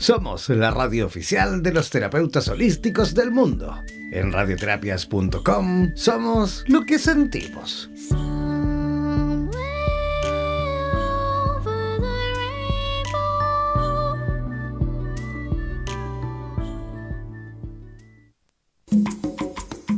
[0.00, 3.84] Somos la radio oficial de los terapeutas holísticos del mundo.
[4.10, 7.90] En radioterapias.com somos lo que sentimos.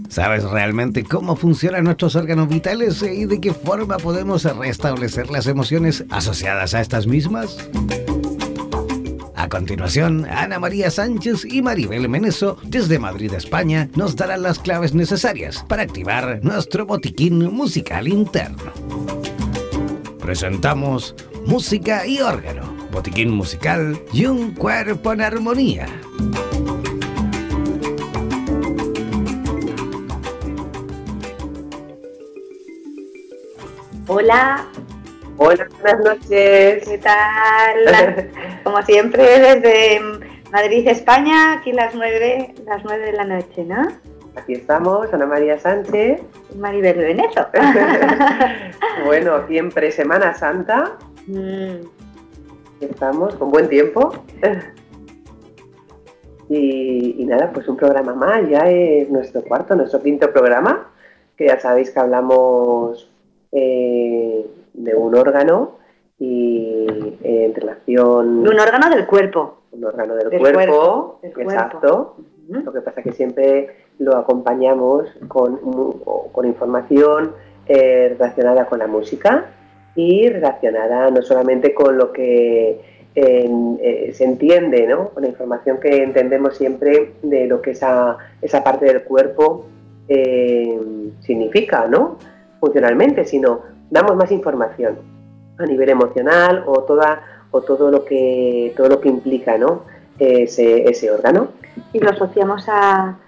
[0.09, 6.05] ¿Sabes realmente cómo funcionan nuestros órganos vitales y de qué forma podemos restablecer las emociones
[6.11, 7.57] asociadas a estas mismas?
[9.53, 15.63] Continuación, Ana María Sánchez y Maribel Meneso, desde Madrid, España, nos darán las claves necesarias
[15.69, 18.73] para activar nuestro botiquín musical interno.
[20.19, 25.87] Presentamos Música y órgano, botiquín musical y un cuerpo en armonía.
[34.07, 34.72] Hola.
[35.45, 36.89] Hola, buenas noches.
[36.89, 38.31] ¿Qué tal?
[38.65, 40.01] Como siempre, desde
[40.53, 43.89] Madrid, España, aquí las nueve, las nueve de la noche, ¿no?
[44.37, 46.21] Aquí estamos, Ana María Sánchez.
[46.55, 47.49] Y Maribel Benezo.
[49.05, 50.97] bueno, siempre Semana Santa.
[51.27, 51.87] Mm.
[52.81, 54.13] Estamos con buen tiempo.
[56.49, 60.93] Y, y, nada, pues un programa más, ya es nuestro cuarto, nuestro quinto programa,
[61.37, 63.11] que ya sabéis que hablamos
[63.51, 65.79] eh, de un órgano
[66.19, 66.87] y
[67.23, 68.43] eh, en relación...
[68.43, 69.63] De un órgano del cuerpo.
[69.73, 72.17] Un órgano del, cuerpo, exacto.
[72.49, 75.59] Lo que pasa es que siempre lo acompañamos con,
[76.33, 77.33] con información
[77.67, 79.47] eh, relacionada con la música
[79.95, 85.11] y relacionada no solamente con lo que se entiende, ¿no?
[85.11, 89.67] con la información que entendemos siempre de lo que esa, esa parte del cuerpo
[91.21, 92.17] significa, ¿no?
[92.63, 94.99] funcionalmente, sino damos más información
[95.59, 99.83] a nivel emocional o toda o todo lo que todo lo que implica ¿no?
[100.19, 101.49] ese, ese órgano.
[101.93, 103.19] Y lo asociamos a,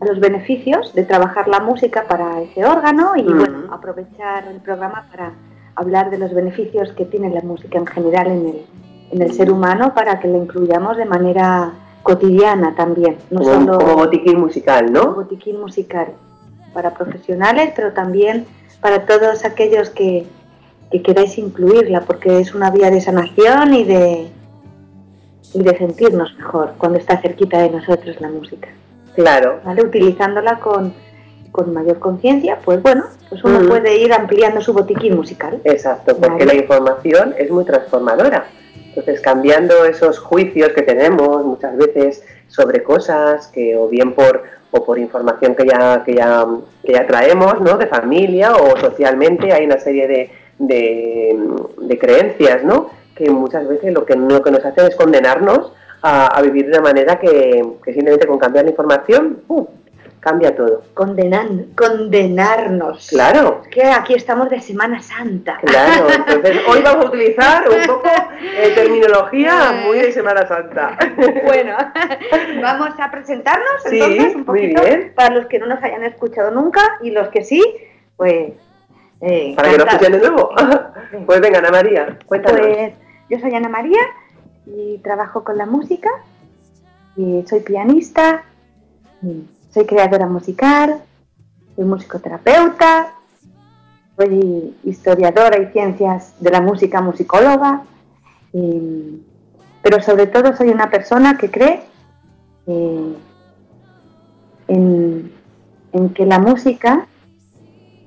[0.00, 5.06] a, los beneficios de trabajar la música para ese órgano y bueno, aprovechar el programa
[5.10, 5.32] para
[5.74, 8.66] hablar de los beneficios que tiene la música en general en el,
[9.12, 11.72] en el ser humano para que la incluyamos de manera
[12.02, 13.16] cotidiana también.
[13.30, 15.14] No como, solo, como botiquín musical, ¿no?
[15.14, 16.08] Botiquín musical
[16.74, 18.46] para profesionales, pero también
[18.80, 20.26] para todos aquellos que,
[21.04, 24.28] queráis incluirla, porque es una vía de sanación y de,
[25.54, 28.68] y de sentirnos mejor cuando está cerquita de nosotros la música.
[29.14, 29.60] Claro.
[29.64, 29.82] ¿Vale?
[29.82, 30.94] Utilizándola con,
[31.72, 35.60] mayor conciencia, pues bueno, pues uno puede ir ampliando su botiquín musical.
[35.64, 38.46] Exacto, porque la información es muy transformadora.
[38.86, 44.84] Entonces, cambiando esos juicios que tenemos muchas veces sobre cosas que o bien por o
[44.84, 46.46] por información que ya, que ya,
[46.84, 47.76] que ya traemos, ¿no?
[47.76, 52.90] De familia o socialmente, hay una serie de, de, creencias, ¿no?
[53.14, 55.72] Que muchas veces lo que, lo que nos hacen es condenarnos
[56.02, 59.66] a, vivir de una manera que, que simplemente con cambiar la información, ¡pum!
[60.20, 60.82] Cambia todo.
[60.94, 63.08] Condenan, condenarnos.
[63.08, 63.62] Claro.
[63.70, 65.58] Que aquí estamos de Semana Santa.
[65.64, 68.08] Claro, entonces hoy vamos a utilizar un poco
[68.40, 70.96] eh, terminología muy de Semana Santa.
[71.44, 71.76] Bueno,
[72.62, 75.12] vamos a presentarnos entonces un poquito muy bien.
[75.14, 77.62] para los que no nos hayan escuchado nunca y los que sí,
[78.16, 78.52] pues...
[79.22, 80.50] Eh, para que nos escuchen de nuevo.
[81.26, 82.60] Pues venga, Ana María, cuéntanos.
[82.60, 82.92] Pues
[83.28, 83.98] yo soy Ana María
[84.64, 86.08] y trabajo con la música
[87.16, 88.44] y soy pianista.
[89.22, 91.02] Y soy creadora musical,
[91.76, 93.14] soy musicoterapeuta,
[94.16, 97.82] soy historiadora y ciencias de la música, musicóloga,
[99.82, 101.82] pero sobre todo soy una persona que cree
[102.66, 103.14] eh,
[104.68, 105.30] en,
[106.14, 107.06] que la música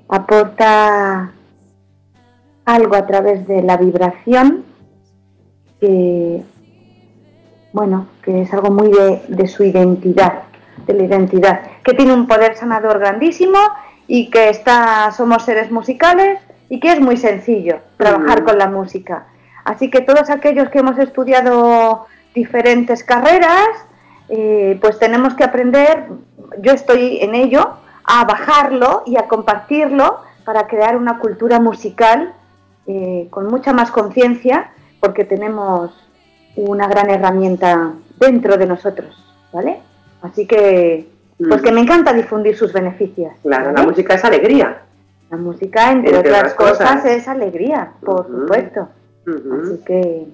[0.08, 1.32] aporta
[2.64, 4.64] algo a través de la vibración
[5.80, 6.42] que,
[7.72, 8.90] bueno, que es algo muy
[9.28, 10.43] de su identidad
[10.86, 13.58] de la identidad, que tiene un poder sanador grandísimo
[14.06, 19.26] y que está, somos seres musicales y que es muy sencillo trabajar con la música.
[19.64, 23.68] Así que todos aquellos que hemos estudiado diferentes carreras,
[24.28, 26.08] eh, pues tenemos que aprender,
[26.60, 32.34] yo estoy en ello, a bajarlo y a compartirlo para crear una cultura musical
[32.86, 35.90] eh, con mucha más conciencia, porque tenemos
[36.56, 39.16] una gran herramienta dentro de nosotros,
[39.52, 39.80] ¿vale?
[40.24, 41.06] Así que,
[41.36, 43.32] pues que me encanta difundir sus beneficios.
[43.42, 44.78] Claro, la música es alegría.
[45.30, 48.88] La música, entre, otras cosas, es alegría, por supuesto.
[49.26, 50.24] Así que,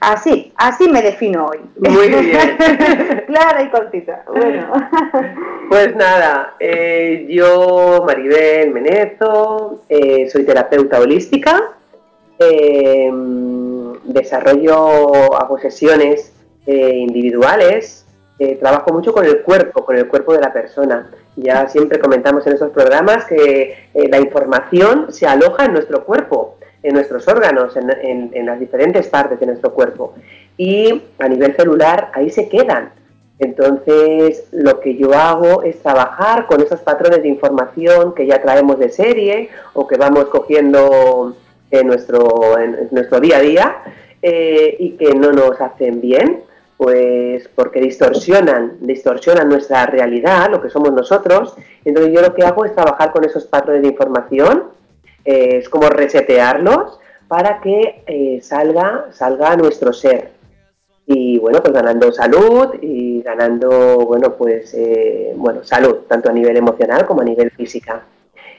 [0.00, 1.60] así, así me defino hoy.
[1.78, 2.56] Muy bien.
[3.26, 4.24] Clara y cortita.
[4.26, 4.72] Bueno.
[5.68, 11.60] Pues nada, eh, yo, Maribel Menezo, eh, soy terapeuta holística,
[12.38, 13.12] eh,
[14.04, 16.32] desarrollo, hago sesiones
[16.66, 18.06] eh, individuales,
[18.38, 21.10] eh, trabajo mucho con el cuerpo, con el cuerpo de la persona.
[21.34, 26.56] Ya siempre comentamos en esos programas que eh, la información se aloja en nuestro cuerpo,
[26.82, 30.14] en nuestros órganos, en, las diferentes partes de nuestro cuerpo.
[30.56, 32.90] Y a nivel celular, ahí se quedan.
[33.40, 38.78] Entonces, lo que yo hago es trabajar con esos patrones de información que ya traemos
[38.78, 41.36] de serie o que vamos cogiendo
[41.70, 43.76] en nuestro, en nuestro día a día
[44.22, 46.42] eh, y que no nos hacen bien
[46.78, 51.56] pues porque distorsionan, distorsionan nuestra realidad, lo que somos nosotros.
[51.84, 54.62] Entonces yo lo que hago es trabajar con esos patrones de información,
[55.24, 60.30] eh, es como resetearlos para que eh, salga, salga nuestro ser.
[61.04, 66.56] Y bueno, pues ganando salud y ganando, bueno, pues, eh, bueno, salud, tanto a nivel
[66.56, 68.02] emocional como a nivel física.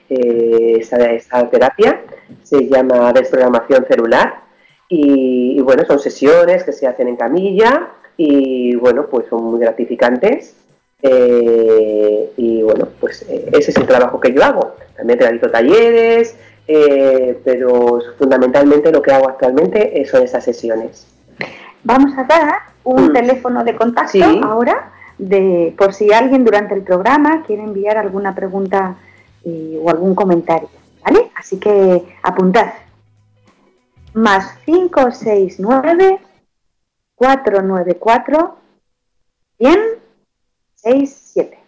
[0.10, 2.01] Esta, esta, terapia
[2.42, 4.42] se llama desprogramación celular
[4.89, 9.62] y, y bueno, son sesiones que se hacen en camilla, y bueno, pues son muy
[9.62, 10.54] gratificantes.
[11.01, 14.75] Eh, y bueno, pues eh, ese es el trabajo que yo hago.
[14.98, 16.36] También realizo talleres,
[16.68, 21.07] eh, pero fundamentalmente lo que hago actualmente son esas sesiones.
[21.86, 23.13] Vamos a dar un mm.
[23.13, 28.98] teléfono de contacto ahora, de, por si alguien durante el programa quiere enviar alguna pregunta
[29.45, 30.68] o algún comentario.
[31.06, 31.31] ¿Vale?
[31.38, 32.74] Así que apuntad.
[34.13, 36.19] Más 569
[37.19, 38.56] 494
[39.60, 41.60] 10067.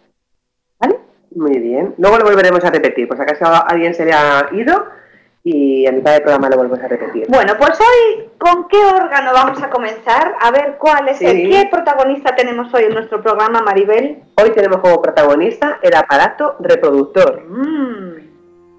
[0.80, 0.98] ¿Vale?
[1.36, 1.94] Muy bien.
[1.98, 4.86] Luego lo volveremos a repetir, por si acaso alguien se le ha ido
[5.44, 7.26] y a mitad del programa lo volvemos a repetir.
[7.28, 10.36] Bueno, pues hoy, ¿con qué órgano vamos a comenzar?
[10.40, 14.22] A ver cuál es el qué protagonista tenemos hoy en nuestro programa, Maribel.
[14.40, 17.42] Hoy tenemos como protagonista el aparato reproductor.
[17.46, 18.16] Mm.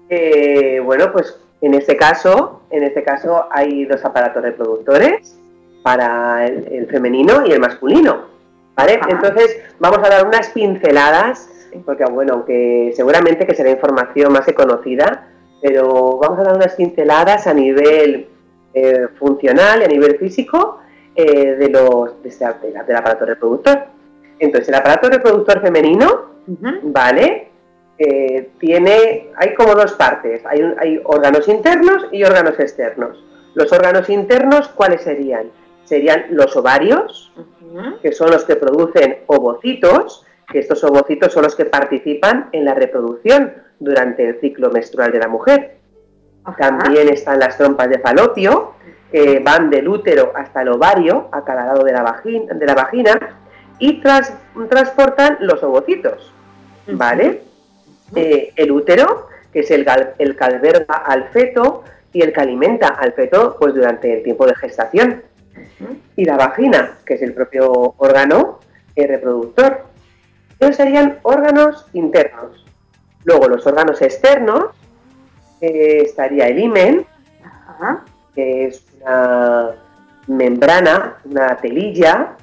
[0.08, 5.38] Eh, bueno, pues en este caso, en este caso hay dos aparatos reproductores
[5.84, 8.32] para el, femenino y el masculino.
[8.74, 8.98] ¿Vale?
[9.08, 14.54] Entonces vamos a dar unas pinceladas, porque bueno, aunque seguramente que será información más que
[14.54, 15.28] conocida,
[15.60, 18.28] pero vamos a dar unas pinceladas a nivel
[18.72, 20.78] eh, funcional y a nivel físico
[21.14, 23.84] eh, de los de este, del aparato reproductor.
[24.38, 26.30] Entonces, el aparato reproductor femenino,
[26.82, 27.48] ¿vale?
[27.98, 33.22] Eh, tiene, hay como dos partes, hay, hay órganos internos y órganos externos.
[33.54, 35.50] Los órganos internos, ¿cuáles serían?
[35.84, 37.32] Serían los ovarios,
[38.02, 42.74] que son los que producen ovocitos, que estos ovocitos son los que participan en la
[42.74, 45.76] reproducción durante el ciclo menstrual de la mujer.
[46.58, 48.74] También están las trompas de falopio,
[49.10, 52.74] que van del útero hasta el ovario, a cada lado de la vagina, de la
[52.74, 53.38] vagina
[53.78, 56.32] y transportan los ovocitos.
[56.86, 57.42] ¿Vale?
[58.14, 59.86] Eh, el útero, que es el,
[60.18, 64.46] el que alberga al feto y el que alimenta al feto pues, durante el tiempo
[64.46, 65.22] de gestación
[66.16, 68.60] y la vagina, que es el propio órgano
[68.96, 69.84] reproductor.
[70.58, 72.64] Esos serían órganos internos.
[73.24, 74.66] Luego los órganos externos,
[75.60, 77.06] estaría el himen,
[78.34, 79.70] que es una
[80.26, 82.36] membrana, una telilla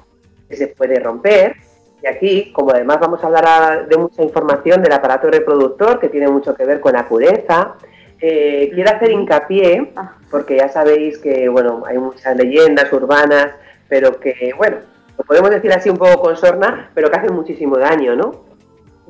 [0.50, 1.56] que se puede romper.
[2.04, 6.28] Y aquí, como además vamos a hablar de mucha información del aparato reproductor, que tiene
[6.28, 7.76] mucho que ver con la pureza,
[8.22, 10.16] eh, quiero hacer hincapié, ah.
[10.30, 13.52] porque ya sabéis que, bueno, hay muchas leyendas urbanas,
[13.90, 14.78] pero que, bueno,
[15.18, 18.44] lo podemos decir así un poco con sorna, pero que hacen muchísimo daño, ¿no?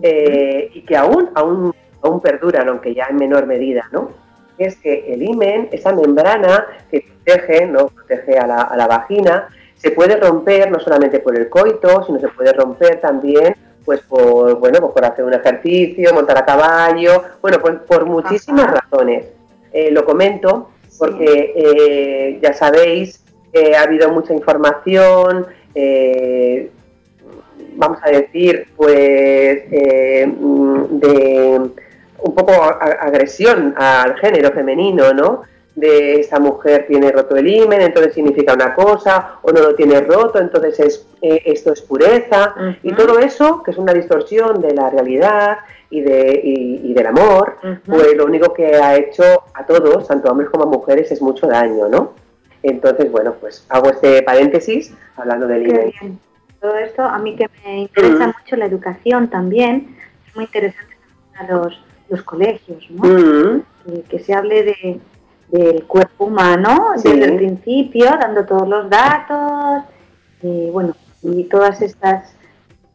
[0.02, 4.12] Eh, y que aún, aún, aún perduran, aunque ya en menor medida, ¿no?
[4.58, 7.88] Es que el himen, esa membrana que protege, ¿no?
[7.88, 12.20] Protege a la, a la vagina, se puede romper no solamente por el coito, sino
[12.20, 17.24] se puede romper también pues por, bueno, pues por hacer un ejercicio, montar a caballo,
[17.42, 19.26] bueno, pues por muchísimas razones.
[19.74, 20.70] Eh, lo comento
[21.00, 26.70] porque eh, ya sabéis que ha habido mucha información, eh,
[27.76, 30.30] vamos a decir, pues de
[32.24, 35.42] un poco agresión al género femenino, ¿no?
[35.76, 40.02] De esta mujer tiene roto el himen, entonces significa una cosa, o no lo tiene
[40.02, 44.74] roto, entonces es, eh, esto es pureza, y todo eso, que es una distorsión de
[44.74, 45.60] la realidad
[45.90, 49.24] y, de, y, del amor, pues lo único que ha hecho
[49.54, 52.14] a todos, tanto hombres como mujeres, es mucho daño, ¿no?
[52.64, 56.20] Entonces, bueno, pues hago este paréntesis hablando del himen.
[56.60, 59.98] Todo esto, a mí que me interesa mucho la educación también,
[60.28, 60.96] es muy interesante
[61.40, 63.64] a los, los colegios, ¿no?
[64.10, 65.00] que se hable de
[65.52, 69.84] del cuerpo humano desde el principio, dando todos los datos,
[70.42, 72.34] y bueno, y todas estas,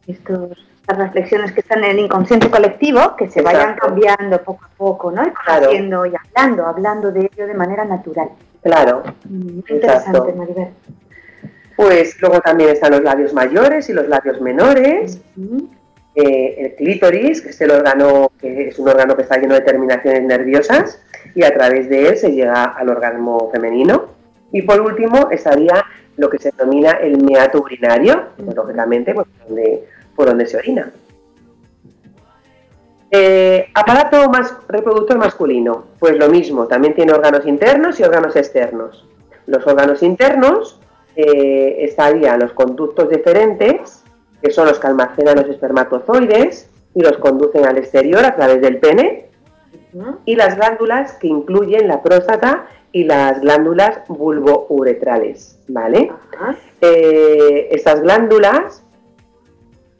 [0.07, 4.69] estos, estas reflexiones que están en el inconsciente colectivo, que se vayan cambiando poco a
[4.75, 5.25] poco, ¿no?
[5.25, 8.29] Y conociendo y hablando, hablando de ello de manera natural.
[8.63, 9.03] Claro.
[9.29, 10.69] Muy interesante, Maribel.
[11.75, 15.21] Pues luego también están los labios mayores y los labios menores.
[16.19, 20.23] El clítoris, que es el órgano, que es un órgano que está lleno de terminaciones
[20.23, 20.99] nerviosas,
[21.35, 24.05] y a través de él se llega al orgasmo femenino.
[24.51, 29.27] Y por último estaría lo que se denomina el meato urinario, pues, lógicamente pues,
[30.15, 30.91] por donde se orina.
[33.09, 34.29] Eh, aparato
[34.67, 39.07] reproductor masculino, pues lo mismo, también tiene órganos internos y órganos externos.
[39.45, 40.79] Los órganos internos
[41.15, 44.03] eh, estarían los conductos diferentes,
[44.41, 48.79] que son los que almacenan los espermatozoides y los conducen al exterior a través del
[48.79, 49.27] pene,
[50.25, 56.11] y las glándulas que incluyen la próstata y las glándulas vulvouretrales, ¿vale?
[56.81, 58.83] Eh, estas glándulas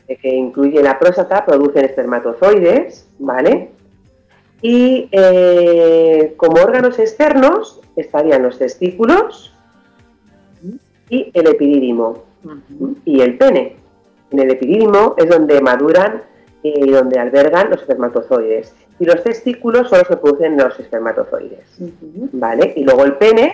[0.07, 3.71] que incluye la próstata, producen espermatozoides, ¿vale?
[4.61, 9.53] Y eh, como órganos externos estarían los testículos
[11.09, 12.23] y el epidídimo
[13.05, 13.76] y el pene.
[14.31, 16.23] En el epidídimo es donde maduran
[16.63, 18.73] y donde albergan los espermatozoides.
[18.99, 21.77] Y los testículos son los que producen los espermatozoides.
[22.33, 22.73] ¿Vale?
[22.75, 23.53] Y luego el pene,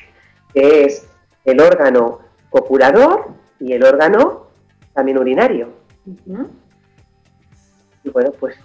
[0.54, 1.08] que es
[1.46, 3.28] el órgano copulador
[3.60, 4.48] y el órgano
[4.94, 5.70] también urinario.
[8.04, 8.56] Y bueno, pues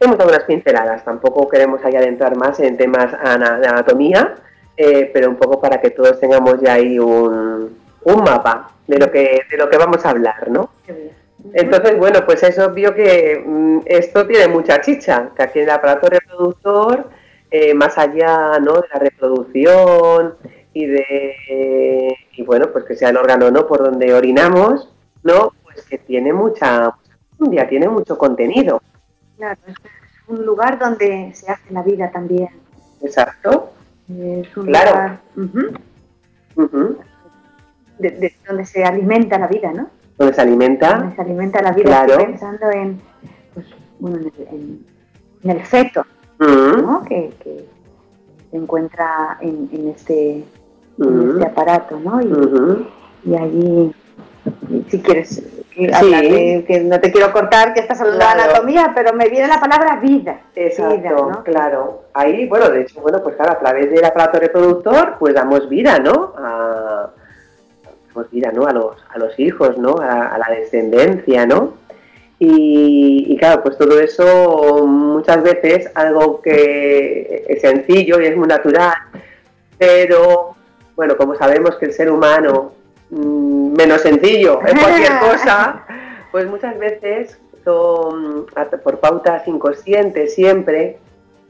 [0.00, 4.36] hemos dado unas pinceladas, tampoco queremos ahí adentrar más en temas de anatomía,
[4.76, 7.74] eh, pero un poco para que todos tengamos ya ahí un,
[8.04, 10.70] mapa de lo que de lo que vamos a hablar, ¿no?
[11.54, 16.08] Entonces, bueno, pues es obvio que mm, esto tiene mucha chicha, que aquí el aparato
[16.08, 17.08] reproductor,
[17.50, 18.74] eh, más allá ¿no?
[18.74, 20.34] de la reproducción
[20.72, 25.52] y de, y bueno, pues que sea el órgano no por donde orinamos, ¿no?
[25.88, 26.94] que tiene mucha,
[27.38, 28.80] mucha tiene mucho contenido.
[29.36, 29.76] Claro, es
[30.26, 32.48] un lugar donde se hace la vida también.
[33.02, 33.72] Exacto.
[34.08, 35.20] Es un lugar
[37.98, 39.90] de, donde se alimenta la vida, ¿no?
[40.18, 40.98] Donde se alimenta.
[40.98, 41.84] Donde se alimenta la vida.
[41.84, 42.12] Claro.
[42.12, 43.00] Estoy pensando en,
[43.54, 43.66] pues,
[43.98, 44.18] bueno,
[44.50, 44.86] en,
[45.44, 46.04] el, feto,
[46.38, 47.04] ¿no?
[47.04, 47.32] Que,
[48.50, 50.44] se encuentra en, este,
[50.98, 52.20] en este aparato, ¿no?
[52.22, 53.94] Y, y allí
[54.88, 55.42] si quieres
[55.76, 59.96] que no te quiero cortar, que estás hablando de anatomía, pero me viene la palabra
[60.00, 60.40] vida.
[60.54, 62.04] Exacto, claro.
[62.14, 65.98] Ahí, bueno, de hecho, bueno, pues claro, a través del aparato reproductor, pues damos vida,
[65.98, 66.32] ¿no?
[66.38, 67.10] A,
[68.16, 68.66] damos vida, ¿no?
[68.66, 69.96] A los, a los hijos, ¿no?
[70.00, 71.74] A, la descendencia, ¿no?
[72.38, 78.46] Y, y, claro, pues todo eso muchas veces algo que es sencillo y es muy
[78.46, 78.94] natural,
[79.78, 80.54] pero
[80.94, 82.72] bueno, como sabemos que el ser humano
[83.10, 85.84] Mm, menos sencillo en cualquier cosa,
[86.32, 88.46] pues muchas veces son
[88.82, 90.98] por pautas inconscientes siempre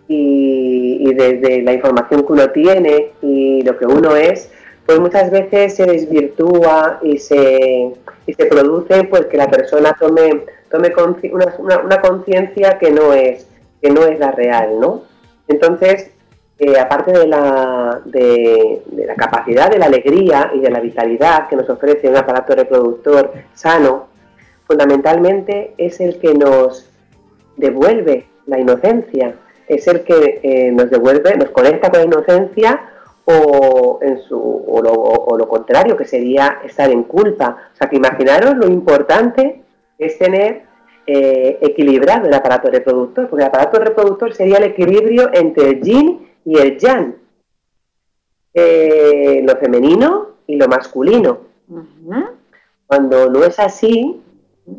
[0.07, 4.51] y, desde la información que uno tiene y lo que uno es,
[4.87, 7.93] pues muchas veces se desvirtúa y se,
[8.27, 10.93] y se produce pues que la persona tome, tome
[11.33, 13.47] una, una conciencia que no es
[13.81, 15.03] que no es la real, ¿no?
[15.49, 16.11] Entonces,
[16.59, 21.57] eh, aparte de la, de, la capacidad de la alegría y de la vitalidad que
[21.57, 24.09] nos ofrece un aparato reproductor sano,
[24.67, 26.89] fundamentalmente es el que nos
[27.57, 29.35] devuelve la inocencia,
[29.69, 32.81] es el que eh, nos devuelve, nos conecta con la inocencia
[33.27, 34.81] o, en su, o,
[35.37, 37.71] lo, contrario, que sería estar en culpa.
[37.73, 39.63] O sea, que imaginaros lo importante
[39.99, 40.63] es tener
[41.07, 46.29] eh, equilibrado el aparato reproductor, porque el aparato reproductor sería el equilibrio entre el yin
[46.45, 47.17] y el yang,
[48.55, 51.39] eh, lo femenino y lo masculino.
[52.87, 54.23] Cuando no es así,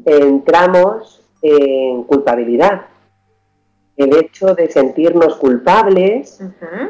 [0.06, 2.88] entramos en culpabilidad.
[3.98, 6.40] El hecho de sentirnos culpables,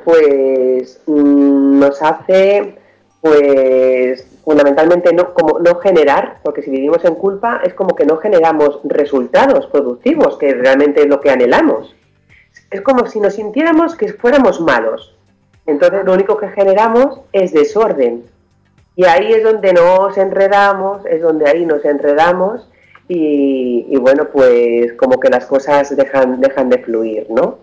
[0.03, 2.75] pues mm, nos hace,
[3.21, 8.17] pues fundamentalmente no, como no generar, porque si vivimos en culpa es como que no
[8.17, 11.95] generamos resultados productivos, que realmente es lo que anhelamos
[12.69, 15.15] es como si nos sintiéramos que fuéramos malos.
[15.65, 18.25] Entonces lo único que generamos es desorden.
[18.95, 22.69] Y ahí es donde nos enredamos, es donde ahí nos enredamos
[23.09, 27.59] y, bueno, pues como que las cosas dejan, dejan de fluir, ¿no?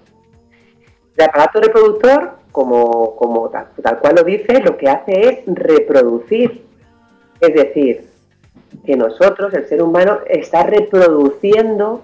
[1.16, 6.64] El aparato reproductor, como, como tal, tal cual lo dice, lo que hace es reproducir.
[7.40, 8.08] Es decir,
[8.86, 12.02] que nosotros, el ser humano, está reproduciendo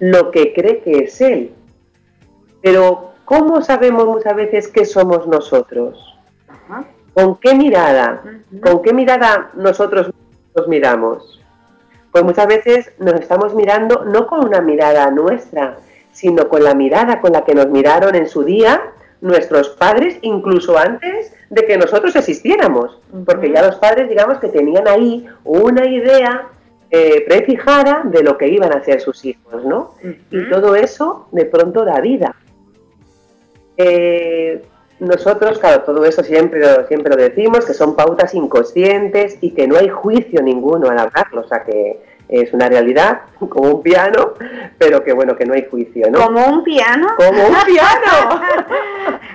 [0.00, 1.52] lo que cree que es él.
[2.60, 6.18] Pero, ¿cómo sabemos muchas veces qué somos nosotros?
[7.14, 8.22] ¿Con qué mirada?
[8.60, 10.10] ¿Con qué mirada nosotros
[10.56, 11.43] nos miramos?
[12.14, 15.78] Pues muchas veces nos estamos mirando no con una mirada nuestra,
[16.12, 18.80] sino con la mirada con la que nos miraron en su día
[19.20, 24.86] nuestros padres incluso antes de que nosotros existiéramos, porque ya los padres digamos que tenían
[24.86, 26.46] ahí una idea
[26.88, 29.96] eh, prefijada de lo que iban a ser sus hijos, ¿no?
[30.30, 32.36] Y todo eso de pronto da vida.
[33.76, 34.62] Eh,
[35.04, 39.76] nosotros, claro, todo eso siempre, siempre lo decimos, que son pautas inconscientes y que no
[39.76, 44.34] hay juicio ninguno al hablarlo, o sea que es una realidad, como un piano,
[44.78, 46.20] pero que bueno, que no hay juicio, ¿no?
[46.20, 47.08] ¿Como un piano?
[47.16, 48.40] ¡Como un piano!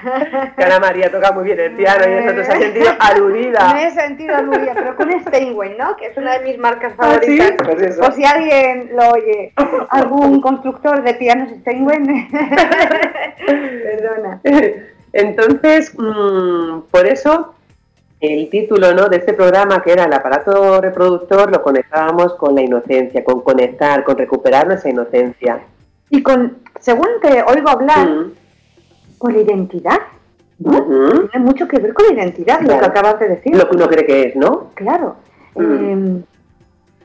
[0.58, 3.74] Ana María toca muy bien el piano y eso se ha sentido aludida.
[3.74, 5.96] Me he sentido aludida, pero con Steinway, ¿no?
[5.98, 7.54] Que es una de mis marcas ¿Ah, favoritas.
[7.64, 9.54] Pues o si alguien lo oye,
[9.90, 12.00] algún constructor de pianos Steinway,
[13.84, 14.42] perdona.
[15.14, 17.54] Entonces, mm, por eso
[18.20, 19.08] el título ¿no?
[19.08, 24.04] de este programa, que era el aparato reproductor, lo conectábamos con la inocencia, con conectar,
[24.04, 25.62] con recuperar nuestra inocencia.
[26.10, 28.34] Y con, según te oigo hablar, mm.
[29.18, 30.00] con la identidad.
[30.62, 33.56] Tiene mucho que ver con la identidad, lo que acabas de decir.
[33.56, 34.72] Lo que uno cree que es, ¿no?
[34.74, 35.16] Claro.
[35.56, 35.62] Mm.
[35.62, 36.24] Em,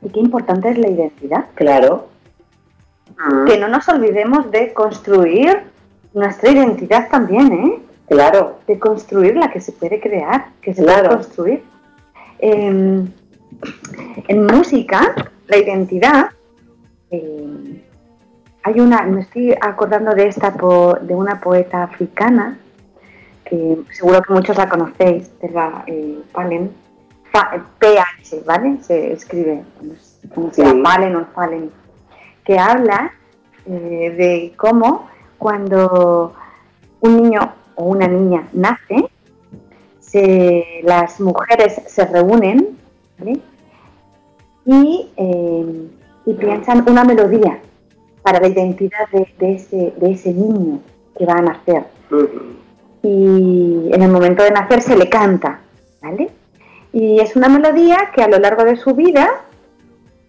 [0.02, 1.46] y qué importante es la identidad.
[1.54, 2.08] Claro.
[3.46, 5.62] Que no nos olvidemos de construir
[6.14, 7.83] nuestra identidad también, ¿eh?
[8.08, 8.58] Claro.
[8.66, 11.62] De construir la que se puede crear, que se puede construir.
[12.40, 13.12] en
[14.46, 15.14] música,
[15.46, 16.30] la identidad,
[17.10, 17.80] em,
[18.62, 22.58] hay una, me estoy acordando de esta de una poeta africana,
[23.44, 25.30] que seguro que muchos la conocéis,
[25.86, 26.72] eh, Palen,
[27.78, 28.78] PH, ¿vale?
[28.82, 29.64] Se escribe,
[30.34, 31.70] como se llama, Palen o Palen,
[32.44, 33.12] que habla
[33.66, 35.08] eh, de cómo
[35.38, 36.34] cuando
[37.00, 39.08] un niño o una niña nace,
[40.82, 42.76] las mujeres se reúnen
[44.64, 45.88] y, eh,
[46.26, 47.58] y, piensan una melodía
[48.22, 50.80] para la identidad de, ese, de ese niño
[51.18, 51.84] que va a nacer.
[53.02, 55.60] Y en el momento de nacer se le canta,
[56.00, 56.30] ¿vale?
[56.92, 59.28] Y es una melodía que a lo largo de su vida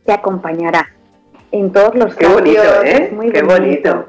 [0.03, 0.87] te acompañará
[1.51, 2.41] en todos los Qué cambios.
[2.41, 3.11] Bonito, ¿eh?
[3.15, 4.05] Muy Qué bonito.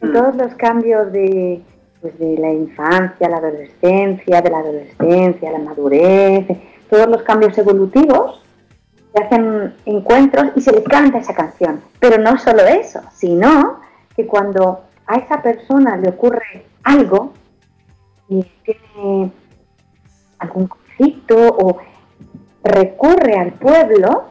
[0.00, 1.60] En todos los cambios de,
[2.00, 6.46] pues de la infancia, la adolescencia, de la adolescencia, la madurez,
[6.88, 8.42] todos los cambios evolutivos,
[9.12, 11.80] se hacen encuentros y se le canta esa canción.
[11.98, 13.80] Pero no solo eso, sino
[14.14, 17.32] que cuando a esa persona le ocurre algo
[18.28, 19.32] y tiene
[20.38, 21.78] algún conflicto o
[22.62, 24.24] recurre al pueblo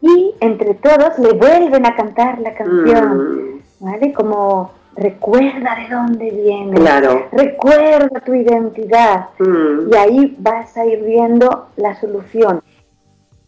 [0.00, 3.60] y entre todos le vuelven a cantar la canción, mm.
[3.80, 4.12] ¿vale?
[4.12, 7.26] Como recuerda de dónde vienes, claro.
[7.32, 9.92] recuerda tu identidad mm.
[9.92, 12.62] y ahí vas a ir viendo la solución.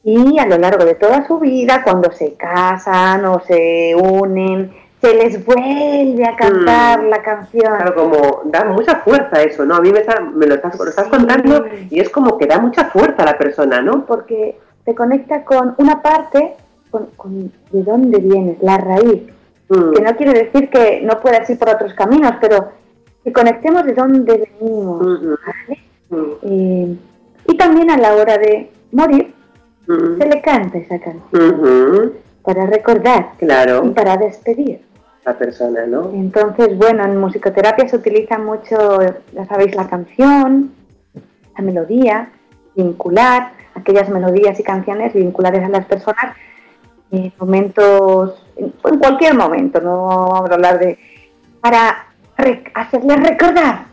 [0.03, 5.15] Y a lo largo de toda su vida, cuando se casan o se unen, se
[5.15, 7.09] les vuelve a cantar mm.
[7.09, 7.77] la canción.
[7.77, 9.77] Claro, como da mucha fuerza eso, ¿no?
[9.77, 13.39] A mí me, lo, estás, contando y es como que da mucha fuerza a la
[13.39, 14.07] persona, ¿no?
[14.07, 16.55] Porque te conecta con una parte,
[16.91, 19.23] con, con de dónde vienes, la raíz
[19.71, 19.93] Mm.
[19.93, 22.73] Que no quiere decir que no puedas ir por otros caminos, pero
[23.23, 25.01] que conectemos de dónde venimos.
[25.01, 25.37] Mm-hmm.
[26.11, 26.33] Mm.
[26.43, 26.97] Eh,
[27.47, 29.33] y también a la hora de morir,
[29.87, 30.19] mm-hmm.
[30.19, 31.23] se le canta esa canción.
[31.33, 32.13] Mm-hmm.
[32.43, 33.83] Para recordar claro.
[33.85, 34.83] y para despedir.
[35.25, 36.11] La persona, ¿no?
[36.15, 38.99] Entonces, bueno, en musicoterapia se utiliza mucho,
[39.33, 40.73] ya sabéis, la canción,
[41.57, 42.31] la melodía,
[42.75, 46.35] vincular aquellas melodías y canciones vinculadas a las personas
[47.11, 50.99] en momentos en cualquier momento, no vamos a hablar de,
[51.61, 52.07] para
[52.75, 53.87] hacerles recordar,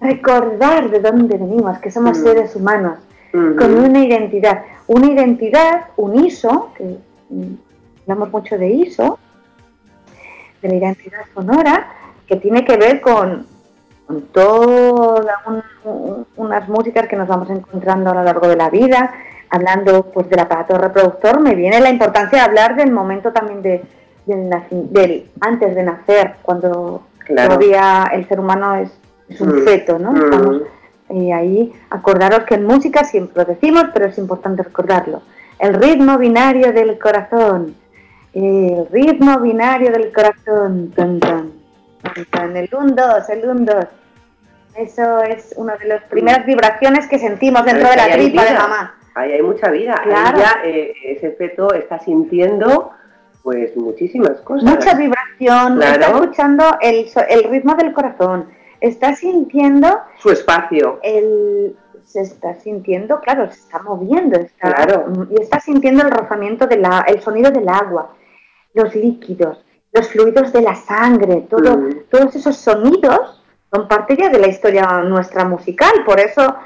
[0.00, 2.22] recordar de dónde venimos, que somos mm.
[2.22, 2.98] seres humanos,
[3.32, 6.96] con una identidad, una identidad, un ISO, que
[7.28, 7.54] mm,
[8.02, 9.18] hablamos mucho de ISO,
[10.62, 11.86] de la identidad sonora,
[12.26, 13.46] que tiene que ver con,
[14.32, 15.36] todas
[16.36, 19.12] unas músicas que nos vamos encontrando a lo largo de la vida,
[19.50, 23.82] hablando pues del aparato reproductor, me viene la importancia de hablar del momento también de,
[24.26, 28.90] del, antes de nacer, cuando todavía el ser humano es,
[29.40, 29.64] un mm.
[29.64, 30.12] feto, ¿no?
[30.12, 30.62] Mm.
[31.10, 35.22] y ahí acordaros que en música siempre lo decimos, pero es importante recordarlo.
[35.58, 37.74] El ritmo binario del corazón,
[38.34, 43.84] el ritmo binario del corazón, tan, tan, el 1, 2, el 1, 2.
[44.76, 48.96] Eso es una de las primeras vibraciones que sentimos dentro de la tripa de mamá
[49.16, 50.00] ahí hay mucha vida.
[50.04, 52.92] Ahí ya eh, ese feto está sintiendo
[53.46, 54.64] pues muchísimas cosas.
[54.64, 58.48] Mucha vibración, está escuchando el, el ritmo del corazón,
[58.80, 60.00] está sintiendo...
[60.18, 60.98] Su espacio.
[61.04, 65.28] El, se está sintiendo, claro, se está moviendo, está, claro.
[65.30, 68.16] y está sintiendo el rozamiento, de la, el sonido del agua,
[68.74, 71.90] los líquidos, los fluidos de la sangre, todo, mm.
[72.10, 76.56] todos esos sonidos son parte ya de la historia nuestra musical, por eso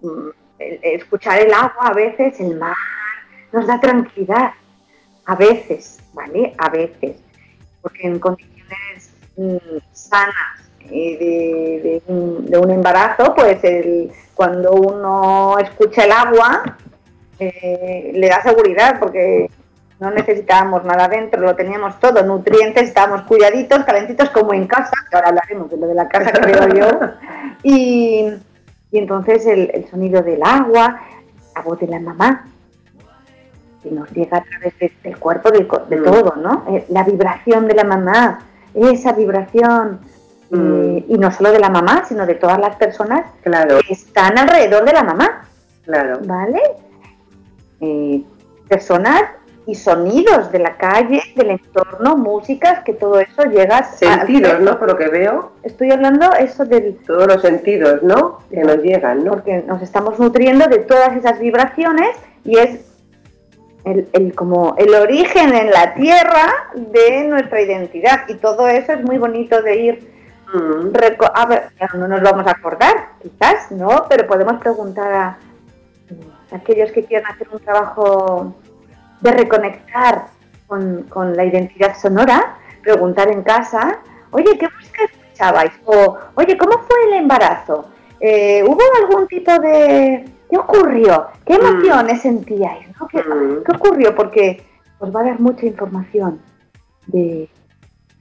[0.00, 0.28] mm,
[0.58, 2.76] escuchar el agua a veces, el mar,
[3.52, 4.52] nos da tranquilidad,
[5.26, 6.54] a veces, ¿vale?
[6.58, 7.16] A veces,
[7.80, 9.56] porque en condiciones mm,
[9.92, 16.76] sanas de, un, embarazo, pues el, cuando uno escucha el agua,
[17.38, 19.48] eh, le da seguridad, porque
[20.00, 25.16] no necesitábamos nada dentro, lo teníamos todo, nutrientes, estábamos cuidaditos, calentitos como en casa, que
[25.16, 27.00] ahora hablaremos de lo de la casa que veo yo,
[27.62, 28.28] y,
[28.90, 31.00] entonces el, sonido del agua,
[31.54, 32.46] la voz de la mamá,
[33.82, 36.04] que nos llega a través del cuerpo, de, mm.
[36.04, 36.64] todo, ¿no?
[36.70, 38.40] Eh, la vibración de la mamá,
[38.74, 40.00] esa vibración,
[40.50, 40.98] mm.
[41.08, 43.78] y no solo de la mamá, sino de todas las personas claro.
[43.86, 45.44] que están alrededor de la mamá.
[45.84, 46.20] Claro.
[46.24, 46.60] ¿Vale?
[47.80, 48.22] Eh,
[48.68, 49.22] personas
[49.66, 54.78] y sonidos de la calle, del entorno, músicas, que todo eso llega Sentidos, ¿no?
[54.78, 55.52] Por lo que veo.
[55.62, 56.96] Estoy hablando eso del...
[57.06, 58.38] Todos los sentidos, ¿no?
[58.50, 59.32] Que nos llegan, ¿no?
[59.32, 62.91] Porque nos estamos nutriendo de todas esas vibraciones y es
[63.84, 68.28] el, como el origen en la tierra de nuestra identidad.
[68.28, 70.12] Y todo eso es muy bonito de ir...
[70.54, 70.94] Mm.
[71.34, 74.04] A ver, no nos vamos a acordar, quizás, ¿no?
[74.08, 75.38] Pero podemos preguntar a
[76.50, 78.54] aquellos que quieran hacer un trabajo
[79.22, 80.26] de reconectar
[80.66, 83.98] con, la identidad sonora, preguntar en casa,
[84.30, 85.72] oye, ¿qué música escuchabais?
[85.84, 87.86] O, oye, ¿cómo fue el embarazo?
[88.20, 90.24] Eh, ¿Hubo algún tipo de...
[90.52, 91.28] ¿Qué ocurrió?
[91.46, 91.64] ¿Qué mm.
[91.64, 92.86] emociones sentíais?
[92.88, 93.62] Mm.
[93.64, 94.14] ¿Qué, ocurrió?
[94.14, 94.62] Porque
[94.98, 96.42] os va a dar mucha información
[97.06, 97.48] de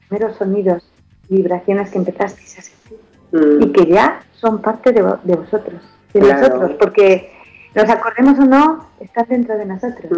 [0.08, 0.90] primeros sonidos,
[1.28, 3.00] vibraciones que empezasteis a sentir
[3.34, 3.64] mm.
[3.64, 5.82] y que ya son parte de, vosotros,
[6.14, 7.34] de nosotros, porque
[7.76, 10.10] nos acordemos o no, están dentro de nosotros.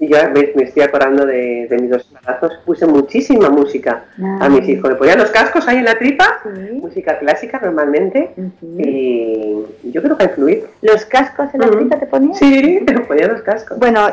[0.00, 4.04] Y yo me, estoy acordando de, mis dos embarazos, puse muchísima música
[4.40, 4.90] a mis hijos.
[4.90, 6.40] Le ponía los cascos ahí en la tripa,
[6.80, 8.30] música clásica normalmente,
[8.62, 10.68] y yo creo que ha influido.
[10.82, 12.34] ¿Los cascos en la tripa te ponían?
[12.34, 13.78] Sí, me ponía los cascos.
[13.78, 14.08] Bueno,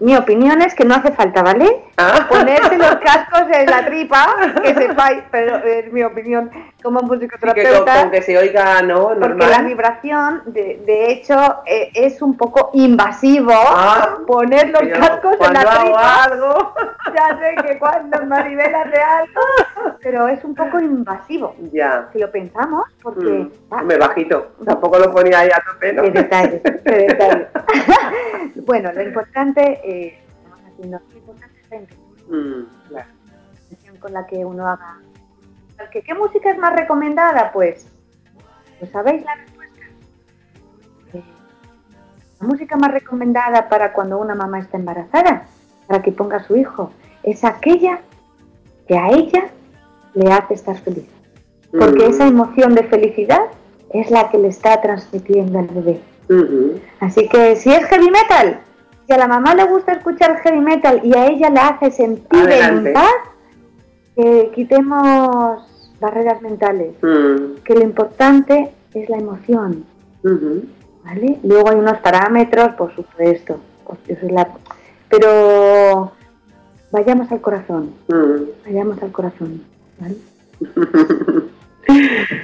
[0.00, 1.66] mi opinión es que no hace falta, ¿vale?
[1.98, 2.26] Ah.
[2.28, 4.26] Ponerse los cascos en la tripa,
[4.62, 6.50] que sepáis, pero es mi opinión
[6.82, 7.94] como musicoterapeuta.
[7.94, 9.14] Que, con, que se oiga, ¿no?
[9.14, 9.30] Normal.
[9.32, 14.18] Porque la vibración, de, de hecho, eh, es un poco invasivo ah.
[14.26, 16.74] poner los cascos cuando hago algo.
[17.14, 19.40] Ya sé que cuando Maribel hace algo,
[20.02, 21.54] pero es un poco invasivo.
[21.72, 22.10] Ya.
[22.12, 23.48] Si lo pensamos, porque.
[23.70, 24.48] Mm, me bajito.
[24.66, 26.02] Tampoco lo ponía ahí a tope, ¿no?
[26.02, 27.48] Qué detalle, qué detalle.
[28.66, 32.06] bueno, lo importante, eh, estamos haciendo, lo importante es la intención.
[32.28, 34.98] Mm, con la que uno haga.
[35.90, 37.50] ¿Qué música es más recomendada?
[37.52, 37.86] Pues,
[38.78, 39.36] pues sabéis la
[42.40, 45.46] la música más recomendada para cuando una mamá está embarazada,
[45.86, 46.90] para que ponga a su hijo,
[47.22, 48.00] es aquella
[48.86, 49.48] que a ella
[50.14, 51.06] le hace estar feliz.
[51.70, 52.10] Porque mm.
[52.10, 53.40] esa emoción de felicidad
[53.90, 56.00] es la que le está transmitiendo al bebé.
[57.00, 58.60] Así que si es heavy metal,
[59.06, 62.50] si a la mamá le gusta escuchar heavy metal y a ella le hace sentir
[62.50, 63.14] en paz,
[64.16, 65.62] que quitemos
[66.00, 66.94] barreras mentales.
[67.02, 67.62] Mm.
[67.64, 69.84] Que lo importante es la emoción.
[71.42, 73.60] Luego hay unos parámetros, por supuesto,
[75.08, 76.12] pero
[76.90, 78.64] vayamos al corazón, mm.
[78.64, 79.62] vayamos al corazón,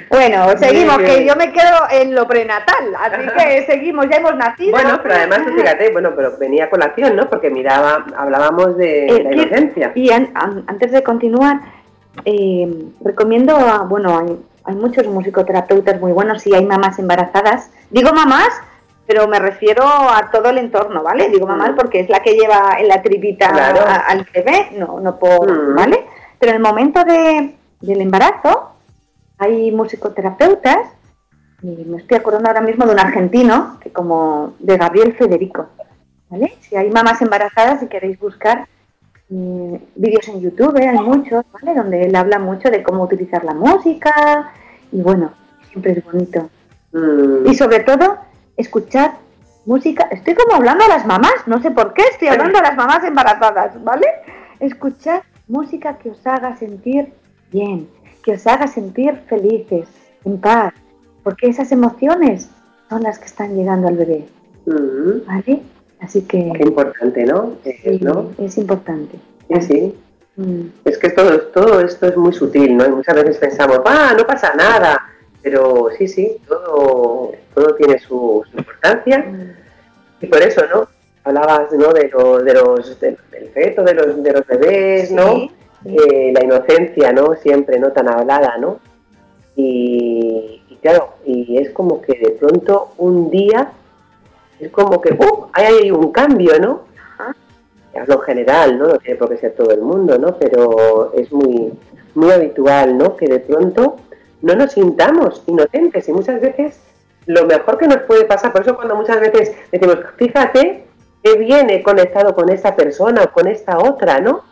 [0.08, 4.70] Bueno, seguimos, que yo me quedo en lo prenatal, así que seguimos, ya hemos nacido.
[4.72, 7.28] Bueno, pero además, fíjate, bueno, pero venía con la acción, ¿no?
[7.28, 9.90] Porque miraba, hablábamos de eh, la inocencia.
[9.94, 11.60] Y antes de continuar,
[12.24, 17.70] eh, recomiendo, a, bueno, hay, muchos musicoterapeutas muy buenos y hay mamás embarazadas.
[17.90, 18.48] Digo mamás,
[19.06, 21.28] pero me refiero a todo el entorno, ¿vale?
[21.28, 21.76] Digo mamás mm.
[21.76, 23.48] porque es la que lleva en la tripita
[24.08, 25.74] al bebé, no, no por, mm.
[25.74, 26.06] ¿vale?
[26.38, 28.70] Pero en el momento de, del embarazo
[29.38, 30.78] hay musicoterapeutas,
[31.62, 35.68] y me estoy acordando ahora mismo de un argentino, que como de Gabriel Federico,
[36.28, 36.56] ¿vale?
[36.60, 38.66] Si hay mamás embarazadas y queréis buscar
[39.32, 41.74] mm, vídeos en YouTube, hay muchos, ¿vale?
[41.74, 44.52] Donde él habla mucho de cómo utilizar la música
[44.90, 45.32] y bueno,
[45.70, 46.48] siempre es bonito.
[47.46, 48.18] Y sobre todo
[48.56, 49.12] escuchar
[49.64, 50.08] música.
[50.10, 53.04] Estoy como hablando a las mamás, no sé por qué estoy hablando a las mamás
[53.04, 54.06] embarazadas, ¿vale?
[54.60, 57.12] Escuchar música que os haga sentir
[57.50, 57.88] bien,
[58.22, 59.88] que os haga sentir felices,
[60.24, 60.72] en paz,
[61.22, 62.50] porque esas emociones
[62.88, 64.26] son las que están llegando al bebé.
[64.66, 65.26] Mm.
[65.26, 65.62] ¿Vale?
[66.02, 66.52] Así que...
[66.54, 67.56] Qué importante, ¿no?
[67.64, 69.18] Es importante.
[69.60, 69.94] Sí,
[70.36, 70.62] mm.
[70.84, 72.86] Es que todo, todo esto es muy sutil, ¿no?
[72.86, 75.08] Y muchas veces pensamos, ah, no pasa nada
[75.42, 79.26] pero sí, sí, todo, todo tiene su, importancia.
[80.20, 80.86] Y por eso, ¿no?
[81.24, 81.92] Hablabas, ¿no?
[81.92, 82.02] De,
[82.44, 83.16] de los, del
[83.52, 85.48] feto, de los, de los bebés, ¿no?
[85.84, 87.34] Eh, la inocencia, ¿no?
[87.34, 87.90] Siempre, ¿no?
[87.90, 88.78] Tan hablada, ¿no?
[89.56, 93.72] Y, claro, y es como que de pronto un día
[94.62, 95.48] es como que ¡uh!
[95.52, 96.82] hay un cambio, ¿no?
[97.94, 98.88] Hablo en general, ¿no?
[98.88, 100.36] No tiene por qué ser todo el mundo, ¿no?
[100.38, 101.72] Pero es muy,
[102.14, 103.16] muy habitual, ¿no?
[103.16, 103.96] Que de pronto
[104.40, 106.80] no nos sintamos inocentes y muchas veces
[107.26, 110.84] lo mejor que nos puede pasar, por eso cuando muchas veces decimos, fíjate
[111.22, 114.42] que viene conectado con esta persona o con esta otra, ¿no?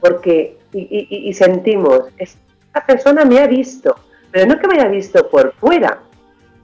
[0.00, 3.96] Porque, y, sentimos, esta persona me ha visto,
[4.30, 5.98] pero no que me haya visto por fuera,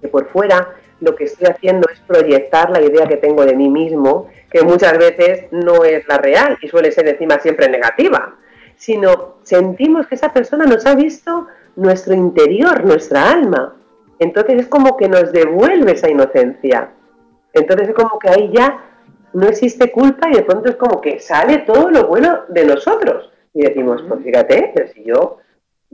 [0.01, 0.69] que por fuera
[1.01, 4.97] lo que estoy haciendo es proyectar la idea que tengo de mí mismo, que muchas
[4.99, 8.37] veces no es la real y suele ser encima siempre negativa,
[8.77, 13.75] sino sentimos que esa persona nos ha visto nuestro interior, nuestra alma.
[14.19, 16.91] Entonces es como que nos devuelve esa inocencia.
[17.53, 18.85] Entonces es como que ahí ya
[19.33, 23.31] no existe culpa y de pronto es como que sale todo lo bueno de nosotros.
[23.53, 25.39] Y decimos, pues fíjate, pero si yo,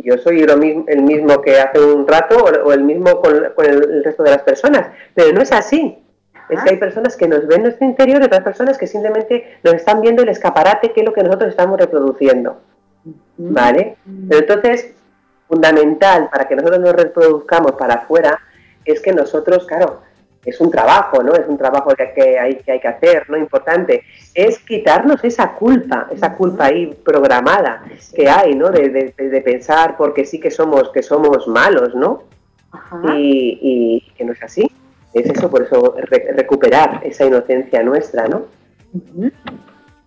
[0.02, 4.04] yo soy lo mismo, el mismo que hace un rato o, el mismo con, el,
[4.04, 4.88] resto de las personas.
[5.14, 5.98] Pero no es así.
[6.48, 9.74] Es que hay personas que nos ven nuestro interior y otras personas que simplemente nos
[9.74, 12.60] están viendo el escaparate que es lo que nosotros estamos reproduciendo.
[13.36, 13.96] ¿Vale?
[14.28, 14.92] Pero entonces,
[15.48, 18.40] fundamental para que nosotros nos reproduzcamos para afuera
[18.84, 20.02] es que nosotros, claro,
[20.44, 21.34] es un trabajo, ¿no?
[21.34, 23.36] Es un trabajo que, hay, que hay que hacer, ¿no?
[23.36, 24.04] Importante.
[24.34, 27.82] Es quitarnos esa culpa, esa culpa ahí programada
[28.14, 28.70] que hay, ¿no?
[28.70, 32.22] De, pensar porque sí que somos, que somos malos, ¿no?
[33.14, 34.70] Y, que no es así.
[35.12, 35.96] Es eso, por eso
[36.36, 38.46] recuperar esa inocencia nuestra, ¿no?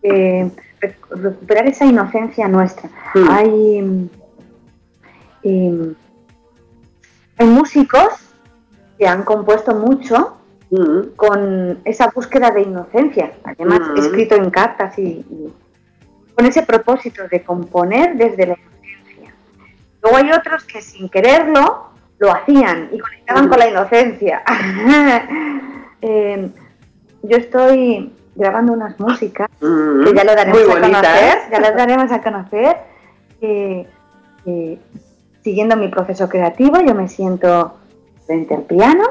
[0.02, 2.90] Eh, recuperar esa inocencia nuestra.
[3.14, 3.30] Mm.
[3.30, 4.10] Hay
[5.44, 8.33] hay músicos
[9.04, 10.38] que han compuesto mucho
[10.70, 11.16] mm.
[11.18, 13.98] con esa búsqueda de inocencia, además mm.
[13.98, 15.26] escrito en cartas y,
[16.34, 19.34] con ese propósito de componer desde la inocencia.
[20.02, 24.42] Luego hay otros que sin quererlo lo hacían y conectaban con la inocencia.
[26.06, 26.52] Em,
[27.22, 30.04] yo estoy grabando unas músicas mm.
[30.04, 32.78] que ya le daremos a conocer, ya las daremos a conocer
[35.42, 37.76] siguiendo mi proceso creativo, yo me siento
[38.26, 39.04] frente al piano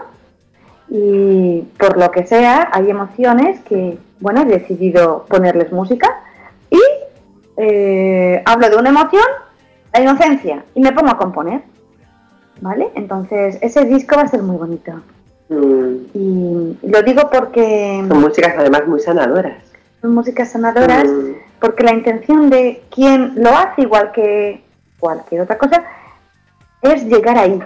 [0.88, 6.09] y por lo que sea hay emociones que, bueno, he decidido ponerles música
[6.70, 6.81] y
[7.57, 9.25] eh, hablo de una emoción,
[9.92, 11.62] la inocencia, y me pongo a componer.
[12.61, 12.90] ¿Vale?
[12.94, 14.92] Entonces, ese disco va a ser muy bonito.
[15.48, 15.94] Mm.
[16.14, 18.05] Y lo digo porque...
[18.07, 19.62] Son músicas además muy sanadoras.
[20.01, 21.33] Son músicas sanadoras mm.
[21.61, 24.62] porque la intención de quien lo hace igual que
[25.01, 25.83] cualquier otra cosa
[26.83, 27.61] es llegar ahí.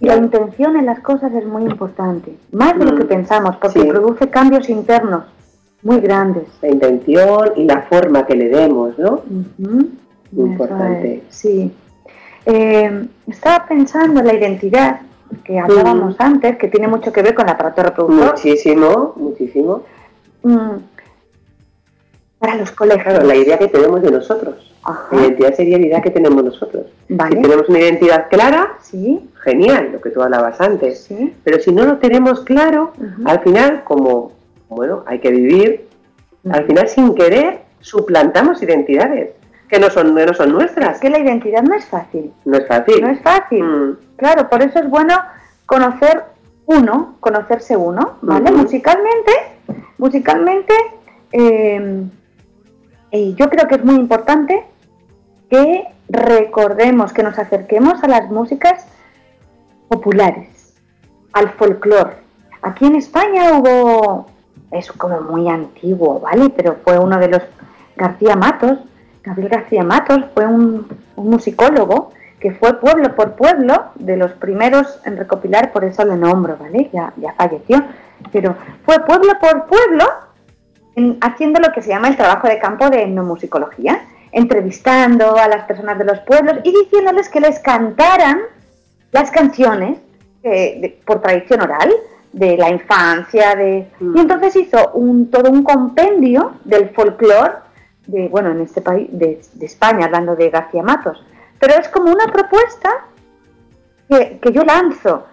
[0.00, 3.84] La intención en las cosas es muy importante, más de lo que mm, pensamos, porque
[3.84, 5.24] produce cambios internos
[5.82, 6.44] muy grandes.
[6.62, 9.22] La intención y la forma que le demos, ¿no?
[9.58, 11.22] Muy importante.
[11.28, 11.72] sí.
[12.46, 15.00] Eh, estaba pensando en la identidad
[15.44, 18.30] que hablábamos antes, que tiene mucho que ver con el aparato reproductor.
[18.30, 19.82] Muchísimo, muchísimo.
[20.42, 20.76] Mm.
[22.38, 23.24] Para los colegios.
[23.24, 24.72] la idea que tenemos de nosotros.
[25.10, 26.86] La identidad sería la idea que tenemos nosotros.
[27.08, 29.28] Si tenemos una identidad clara, ¿Sí?
[29.42, 31.08] genial, lo que tú hablabas antes.
[31.44, 32.92] Pero si no lo tenemos claro,
[33.24, 34.32] al final, como
[34.68, 35.88] bueno, hay que vivir,
[36.50, 39.30] al final sin querer suplantamos identidades
[39.68, 40.94] que no son, no son nuestras.
[40.94, 42.32] Es que la identidad no es fácil.
[42.44, 43.02] No es fácil.
[43.02, 43.62] No es fácil.
[43.62, 43.98] Mm.
[44.16, 45.14] Claro, por eso es bueno
[45.66, 46.24] conocer
[46.66, 48.50] uno, conocerse uno, ¿vale?
[48.50, 49.32] Musicalmente,
[49.98, 50.74] musicalmente,
[51.32, 52.04] eh,
[53.10, 54.64] y yo creo que es muy importante
[55.50, 58.86] que recordemos, que nos acerquemos a las músicas
[59.88, 60.74] populares,
[61.32, 62.16] al folclore.
[62.62, 64.26] Aquí en España hubo,
[64.70, 66.50] es como muy antiguo, ¿vale?
[66.50, 67.42] Pero fue uno de los
[67.96, 68.78] García Matos,
[69.22, 75.16] Gabriel García Matos fue un, musicólogo que fue pueblo por pueblo de los primeros en
[75.16, 76.88] recopilar, por eso le nombro, ¿vale?
[76.92, 77.82] Ya, ya falleció,
[78.30, 80.04] pero fue pueblo por pueblo
[81.20, 85.98] haciendo lo que se llama el trabajo de campo de etnomusicología, entrevistando a las personas
[85.98, 88.40] de los pueblos y diciéndoles que les cantaran
[89.12, 89.98] las canciones
[91.04, 91.92] por tradición oral
[92.32, 94.16] de la infancia, de mm.
[94.16, 97.54] y entonces hizo un todo un compendio del folclore
[98.06, 101.24] de bueno en este país de, España hablando de García Matos,
[101.58, 102.90] pero es como una propuesta
[104.08, 105.26] que, que yo lanzo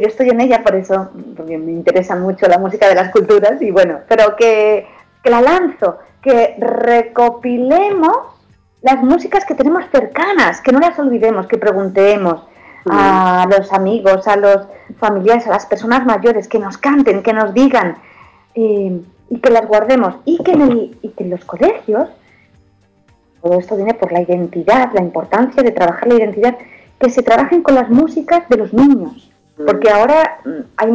[0.00, 3.60] yo estoy en ella por eso, porque me interesa mucho la música de las culturas
[3.60, 4.86] y bueno, pero que,
[5.24, 8.16] la lanzo, que recopilemos
[8.82, 12.42] las músicas que tenemos cercanas, que no las olvidemos, que preguntemos
[12.88, 14.62] a los amigos, a los
[14.98, 17.96] familiares, a las personas mayores, que nos canten, que nos digan
[18.54, 22.08] eh, y que las guardemos y que, en y que en los colegios,
[23.42, 26.56] todo esto viene por la identidad, la importancia de trabajar la identidad,
[27.00, 29.30] que se trabajen con las músicas de los niños.
[29.56, 30.90] Porque ahora mm, hay,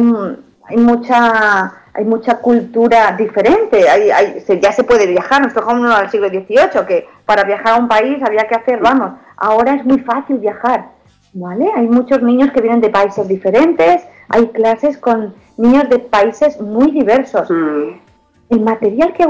[0.64, 6.10] hay mucha hay mucha cultura diferente, hay, ya se puede viajar, nos tocó uno al
[6.10, 9.98] siglo XVIII, que para viajar a un país había que hacer, vamos, ahora es muy
[9.98, 10.86] fácil viajar,
[11.34, 11.70] ¿vale?
[11.76, 16.90] Hay muchos niños que vienen de países diferentes, hay clases con niños de países muy
[16.92, 17.50] diversos.
[17.50, 18.00] Mm.
[18.48, 19.26] El material que,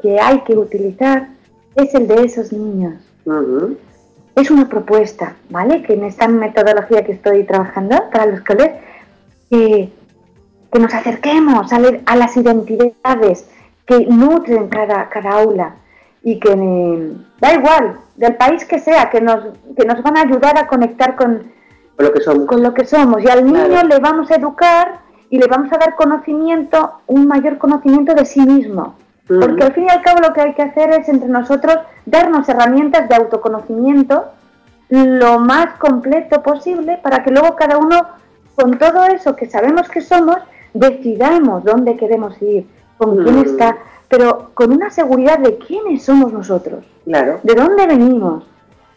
[0.00, 1.28] que, hay que utilizar
[1.76, 2.94] es el de esos niños.
[4.38, 5.82] Es una propuesta, ¿vale?
[5.82, 8.78] Que en esta metodología que estoy trabajando para los colegios,
[9.50, 9.92] que,
[10.72, 13.50] que nos acerquemos a, a, las identidades
[13.84, 15.74] que nutren cada, cada aula
[16.22, 16.54] y que
[17.40, 19.40] da igual, del país que sea, que nos,
[19.76, 21.50] que nos van a ayudar a conectar con,
[21.98, 22.46] lo que somos.
[22.46, 23.24] Con lo que somos.
[23.24, 27.58] Y al niño le vamos a educar y le vamos a dar conocimiento, un mayor
[27.58, 28.94] conocimiento de sí mismo.
[29.28, 32.48] Porque al fin y al cabo lo que hay que hacer es entre nosotros darnos
[32.48, 34.24] herramientas de autoconocimiento
[34.88, 38.06] lo más completo posible para que luego cada uno,
[38.54, 40.38] con todo eso que sabemos que somos,
[40.72, 43.76] decidamos dónde queremos ir, con quién está,
[44.08, 47.40] pero con una seguridad de quiénes somos nosotros, claro.
[47.42, 48.44] de dónde venimos.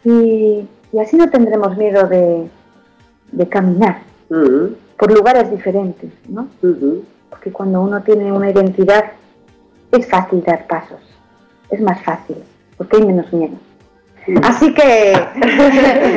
[0.04, 0.66] Y,
[0.98, 2.48] así no tendremos miedo de,
[3.50, 4.00] caminar
[4.98, 6.48] por lugares diferentes, ¿no?
[7.28, 9.04] Porque cuando uno tiene una identidad
[9.92, 11.00] es fácil dar pasos,
[11.70, 12.36] es más fácil,
[12.76, 13.56] porque hay menos miedo.
[14.42, 15.14] Así que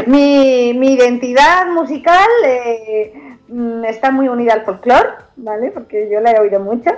[0.08, 3.14] mi, identidad musical eh,
[3.48, 5.72] mm, está muy unida al folclore, ¿vale?
[5.72, 6.92] Porque yo la he oído mucho.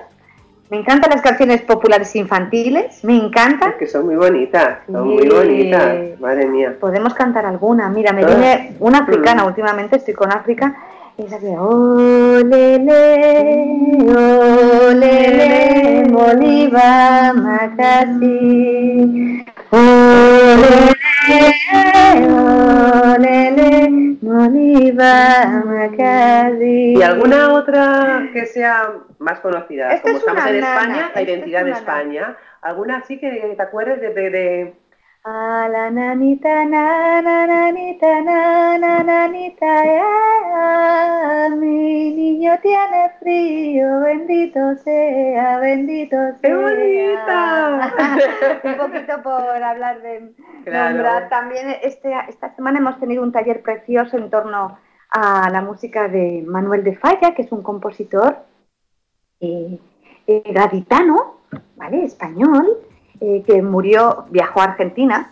[0.70, 3.76] Me encantan las canciones populares infantiles, me encantan.
[3.80, 6.76] que son muy bonitas, son muy bonitas, madre mía.
[6.78, 7.88] Podemos cantar alguna.
[7.88, 9.48] Mira, me viene una africana, mm.
[9.48, 10.76] últimamente estoy con África
[11.17, 12.93] esa que olele,
[14.86, 19.43] olele, Bolívar, Macasí.
[19.71, 20.93] Olele,
[23.10, 26.93] olele, Bolívar, Macasí.
[26.97, 29.99] ¿Y alguna otra que sea más conocida?
[30.01, 32.38] Como estamos en España, la identidad de España.
[32.62, 34.75] ¿Alguna así que te acuerdes de, de
[35.23, 46.15] a la nanita, na, nanita, na, nanita, ya, mi niño tiene frío, bendito sea, bendito
[46.15, 46.41] sea.
[46.41, 47.93] ¡Qué bonita!
[48.63, 50.34] un poquito por hablar de
[50.65, 51.30] nombrar.
[51.30, 54.77] También este, esta semana hemos tenido un taller precioso en torno
[55.12, 58.38] a la música de Manuel de Falla, que es un compositor
[59.39, 59.80] eh,
[60.27, 61.41] eh gaditano,
[61.75, 62.03] ¿vale?
[62.03, 62.77] Español,
[63.19, 65.32] eh, que murió, viajó a Argentina,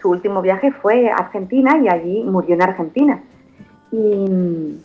[0.00, 3.22] su último viaje fue a Argentina y allí murió en Argentina.
[3.92, 4.82] Y,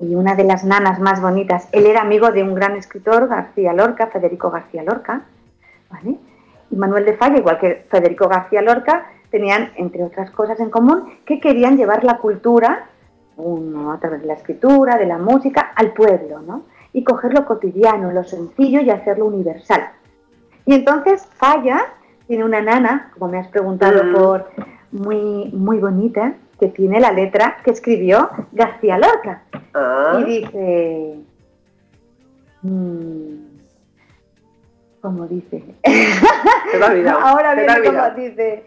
[0.00, 4.06] una de las nanas más bonitas, él era amigo de un gran escritor, García Lorca,
[4.06, 5.22] Federico García Lorca,
[6.70, 11.18] y Manuel de Falla, igual que Federico García Lorca, tenían, entre otras cosas en común,
[11.24, 12.86] que querían llevar la cultura,
[13.36, 16.62] uno a través de la escritura, de la música, al pueblo, ¿no?
[16.92, 19.82] Y coger lo cotidiano, lo sencillo y hacerlo universal.
[20.68, 21.86] Y entonces Falla
[22.26, 24.12] tiene una nana, como me has preguntado mm.
[24.12, 24.50] por
[24.92, 29.44] muy, muy bonita, que tiene la letra que escribió García Lorca.
[29.72, 30.18] Ah.
[30.20, 31.14] Y dice.
[32.60, 33.46] Mmm,
[35.00, 35.64] como dice.
[36.86, 37.18] Olvidado.
[37.18, 38.62] Ahora viene como dice.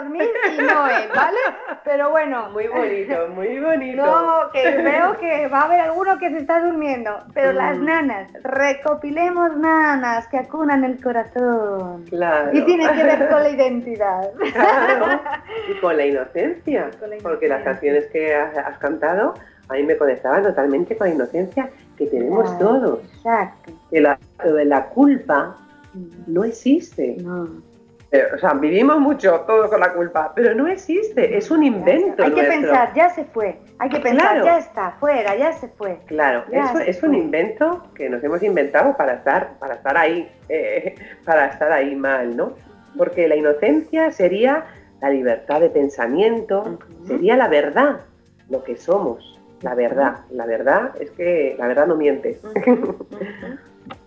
[0.01, 1.37] Dormir y no es, ¿vale?
[1.83, 2.49] Pero bueno.
[2.51, 4.03] Muy bonito, muy bonito.
[4.03, 7.11] No, que veo que va a haber alguno que se está durmiendo.
[7.33, 7.85] Pero las mm.
[7.85, 12.05] nanas, recopilemos nanas que acunan el corazón.
[12.09, 12.49] Claro.
[12.53, 14.31] Y tiene que ver con la identidad.
[14.53, 15.21] Claro.
[15.69, 16.89] Y con la inocencia.
[17.21, 19.33] Porque las canciones que has, cantado
[19.69, 22.99] a mí me conectaban totalmente con la inocencia que tenemos todos.
[23.15, 23.71] Exacto.
[23.89, 25.55] Que la, la culpa
[25.93, 26.33] mm.
[26.33, 27.17] no existe.
[27.19, 27.70] No.
[28.13, 32.23] Eh, o sea, vivimos mucho todo con la culpa, pero no existe, es un invento.
[32.23, 33.57] Hay que pensar, ya se fue.
[33.79, 35.97] Hay que pensar, ya está, fuera, ya se fue.
[36.07, 40.95] Claro, eso es un invento que nos hemos inventado para estar, para estar ahí, eh,
[41.25, 42.55] para estar ahí mal, ¿no?
[42.97, 44.65] Porque la inocencia sería
[45.01, 48.01] la libertad de pensamiento, sería la verdad,
[48.49, 50.17] lo que somos, la verdad.
[50.31, 52.39] La verdad es que la verdad no miente.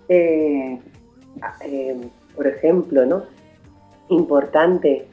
[0.06, 0.78] Eh,
[1.62, 1.96] eh,
[2.36, 3.22] por ejemplo, ¿no?
[4.08, 5.06] Importante,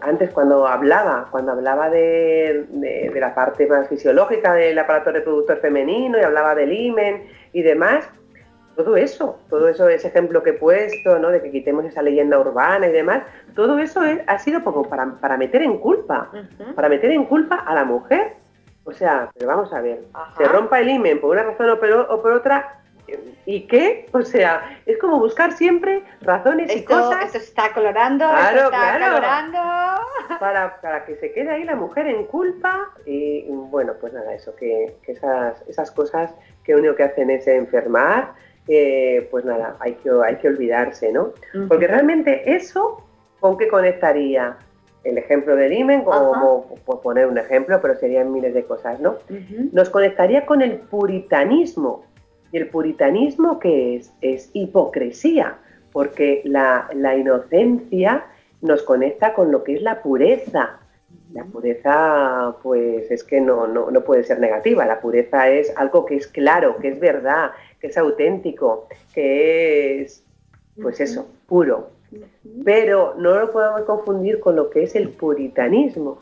[0.00, 6.18] antes cuando hablaba, cuando hablaba de, de, la parte más fisiológica del aparato reproductor femenino
[6.18, 8.08] y hablaba del imen y demás,
[8.76, 11.30] todo eso, todo eso, ese ejemplo que he puesto, ¿no?
[11.30, 13.22] De que quitemos esa leyenda urbana y demás,
[13.54, 16.30] todo eso ha sido poco para, meter en culpa,
[16.74, 18.34] para meter en culpa a la mujer.
[18.84, 20.00] O sea, pero vamos a ver,
[20.38, 22.79] se rompa el imen por una razón o por, otra,
[23.46, 24.06] ¿Y qué?
[24.12, 27.26] O sea, es como buscar siempre razones y cosas.
[27.26, 29.58] Esto está colorando, claro, está colorando.
[30.38, 32.90] Para, para, que se quede ahí la mujer en culpa.
[33.06, 36.32] Y bueno, pues nada, eso, que, que esas, esas cosas
[36.64, 38.32] que único que hacen es enfermar
[39.30, 41.32] pues nada, hay que, hay que olvidarse, ¿no?
[41.68, 43.02] Porque realmente eso,
[43.40, 44.56] ¿con qué conectaría?
[45.02, 49.16] El ejemplo del imen, como, por poner un ejemplo, pero serían miles de cosas, ¿no?
[49.72, 52.04] Nos conectaría con el puritanismo.
[52.52, 54.12] ¿Y el puritanismo qué es?
[54.20, 55.58] Es hipocresía,
[55.92, 58.26] porque la, la inocencia
[58.60, 60.80] nos conecta con lo que es la pureza,
[61.32, 64.84] la pureza, pues es que no, no, no, puede ser negativa.
[64.84, 70.24] La pureza es algo que es claro, que es verdad, que es auténtico, que es,
[70.80, 71.90] pues eso, puro.
[72.64, 76.18] Pero no lo podemos confundir con lo que es el puritanismo,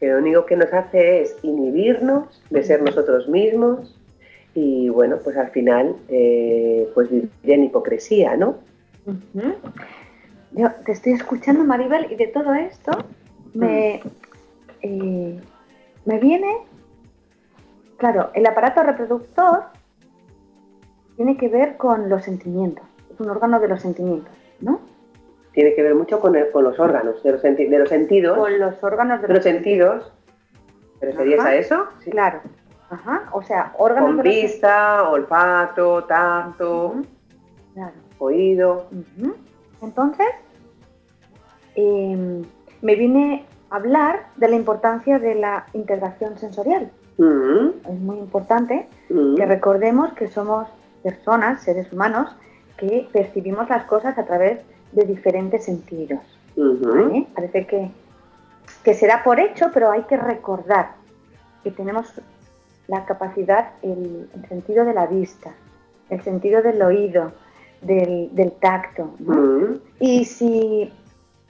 [0.00, 3.96] que lo único que nos hace es inhibirnos de ser nosotros mismos
[4.58, 8.56] y bueno, pues al final, eh, pues vivir en hipocresía, ¿no?
[10.52, 12.90] Yo te estoy escuchando, Maribel, y de todo esto
[13.54, 14.02] me,
[14.82, 15.40] eh,
[16.04, 16.56] me viene,
[17.98, 19.64] claro, el aparato reproductor
[21.16, 24.80] tiene que ver con los sentimientos, es un órgano de los sentimientos, ¿no?
[25.52, 28.38] Tiene que ver mucho con, con los órganos, de los, de los, sentidos.
[28.38, 30.12] Con los órganos de, los, sentidos.
[31.00, 31.86] ¿Te referías a eso?
[32.00, 32.10] Sí.
[32.10, 32.40] Claro.
[32.90, 33.28] Ajá.
[33.32, 36.96] O sea, órganos con vista, olfato, tacto,
[38.18, 38.86] oído.
[39.82, 40.26] Entonces,
[41.74, 42.42] em,
[42.82, 46.90] me viene hablar de la importancia de la integración sensorial.
[47.18, 50.68] Es muy importante que recordemos que somos
[51.02, 52.34] personas, seres humanos,
[52.76, 54.60] que percibimos las cosas a través
[54.92, 56.20] de diferentes sentidos.
[57.34, 57.90] Parece que,
[58.84, 60.92] que se da por hecho, pero hay que recordar
[61.64, 62.20] que tenemos
[62.88, 65.52] la capacidad, el, sentido de la vista,
[66.10, 67.32] el sentido del oído,
[67.82, 69.14] del, tacto.
[70.00, 70.92] Y si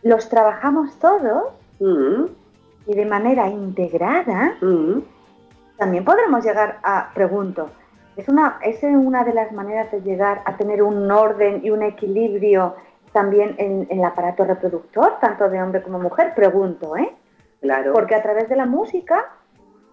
[0.02, 1.44] los trabajamos todos,
[1.80, 4.56] y de manera integrada,
[5.78, 7.70] también podremos llegar a, pregunto,
[8.16, 11.82] ¿es una, ¿es una de las maneras de llegar a tener un orden y un
[11.82, 12.74] equilibrio
[13.12, 16.34] también en, el aparato reproductor, tanto de hombre como mujer?
[16.34, 17.14] Pregunto, ¿eh?
[17.60, 17.92] Claro.
[17.92, 19.24] Porque a través de la música,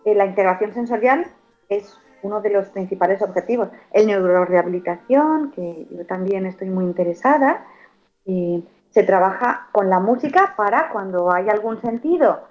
[0.06, 1.28] eh, la integración sensorial
[1.68, 3.70] es uno de los principales objetivos.
[3.92, 7.66] El neurorehabilitación, que yo también estoy muy interesada,
[8.96, 12.48] se trabaja con la música para cuando hay algún sentido.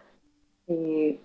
[0.66, 1.20] Eh,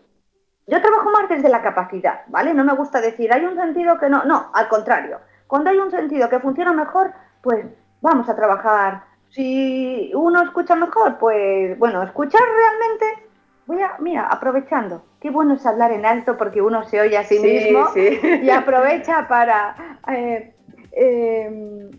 [0.65, 2.53] yo trabajo más desde la capacidad, ¿vale?
[2.53, 5.19] No me gusta decir, hay un sentido que no, no, al contrario.
[5.45, 7.11] Cuando hay un sentido que funciona mejor,
[7.41, 7.65] pues
[8.01, 9.03] vamos a trabajar.
[9.29, 13.28] Si uno escucha mejor, pues bueno, escuchar realmente,
[13.69, 17.23] voy a, mira, aprovechando, qué bueno es hablar en alto porque uno se oye a
[17.23, 19.75] sí, mismo y aprovecha para...
[20.07, 20.55] Eh,
[20.91, 21.91] eh,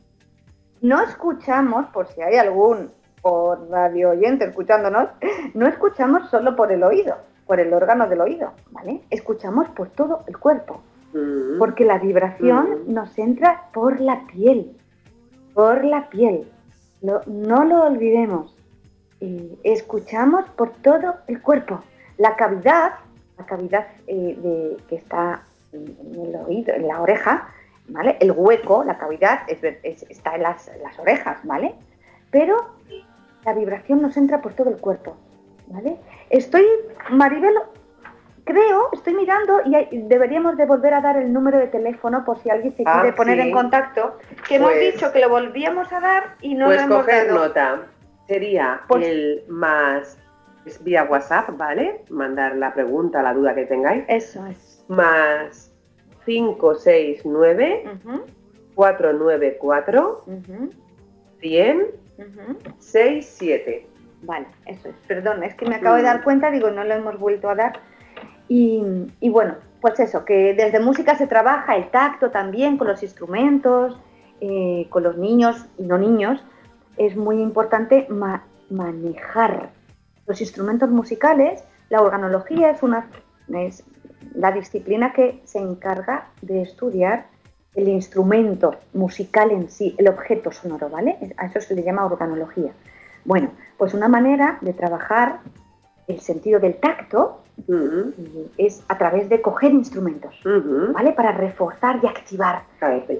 [0.83, 2.91] no escuchamos, por si hay algún
[3.23, 5.11] por radio oyente escuchándonos,
[5.55, 9.03] no escuchamos solo por el oído, por el órgano del oído, ¿vale?
[9.11, 10.81] Escuchamos por todo el cuerpo,
[11.13, 11.59] mm.
[11.61, 12.93] porque la vibración mm.
[12.93, 14.77] nos entra por la piel,
[15.55, 16.51] por la piel.
[17.03, 18.60] no lo olvidemos.
[19.65, 21.83] Escuchamos por todo el cuerpo.
[22.19, 22.93] La cavidad,
[23.39, 25.43] la cavidad eh, de, que está
[25.73, 27.49] en el oído, en la oreja,
[27.89, 28.17] ¿vale?
[28.21, 31.75] El hueco, la cavidad está en las, las orejas, ¿vale?
[32.31, 32.57] Pero
[33.45, 35.17] la vibración nos entra por todo el cuerpo.
[35.71, 35.97] ¿vale?
[36.29, 36.65] Estoy,
[37.11, 37.55] Maribel,
[38.45, 42.51] creo, estoy mirando y deberíamos de volver a dar el número de teléfono por si
[42.51, 44.19] alguien se quiere ah, poner en contacto,
[44.49, 47.33] que hemos pues dicho que lo volvíamos a dar y no pues lo hemos coger
[47.33, 47.81] nota.
[48.31, 50.17] Sería pues el más
[50.65, 52.05] es vía WhatsApp, ¿vale?
[52.11, 54.05] Mandar la pregunta, la duda que tengáis.
[54.07, 54.85] Eso es.
[54.87, 55.75] Más
[56.25, 57.91] 569
[58.77, 60.25] 494
[61.41, 61.87] 100
[62.79, 63.87] 6, 7.
[64.23, 64.95] Vale, eso es.
[65.09, 67.81] Perdón, es que me acabo de dar cuenta, digo, no lo hemos vuelto a dar.
[68.47, 68.81] Y,
[69.23, 73.99] bueno, pues eso, que desde música se trabaja el tacto también con los instrumentos,
[74.41, 76.45] eh, con los niños y no niños.
[77.01, 78.07] Es muy importante
[78.69, 79.71] manejar,
[80.27, 83.09] los instrumentos musicales, la organología es una
[83.49, 83.85] es
[84.35, 87.25] la disciplina que se encarga de estudiar
[87.75, 91.17] el instrumento musical en sí, el objeto sonoro, ¿vale?
[91.39, 92.73] A eso se le llama organología.
[93.25, 95.41] Bueno, pues una manera de trabajar
[96.07, 97.41] el sentido del tacto
[98.57, 100.35] es a través de coger instrumentos,
[100.93, 101.13] ¿vale?
[101.13, 102.63] Para reforzar y activar.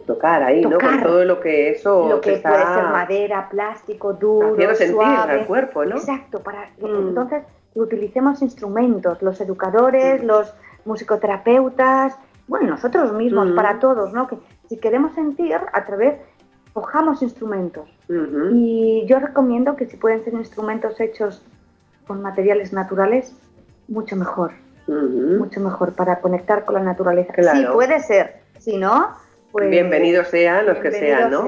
[0.07, 0.79] tocar ahí, ¿no?
[0.79, 5.47] Con todo lo que eso lo que puede ser madera, plástico, duro, sentir suave.
[5.47, 5.97] cuerpo, ¿no?
[5.97, 7.09] Exacto, para mm.
[7.09, 10.53] entonces utilicemos instrumentos, los educadores, los
[10.85, 12.17] musicoterapeutas,
[12.49, 14.27] bueno, nosotros mismos, para todos, ¿no?
[14.27, 14.37] Que
[14.69, 16.17] si queremos sentir, a través,
[16.73, 17.89] cojamos instrumentos.
[18.53, 21.45] Y yo recomiendo que si pueden ser instrumentos hechos
[22.09, 23.37] con materiales naturales,
[23.91, 24.53] mucho mejor.
[24.87, 27.33] Mucho mejor para conectar con la naturaleza.
[27.53, 28.41] Sí, puede ser.
[28.59, 29.11] Si no,
[29.53, 29.71] pues.
[29.71, 31.47] Bienvenidos sean los que sean, ¿no?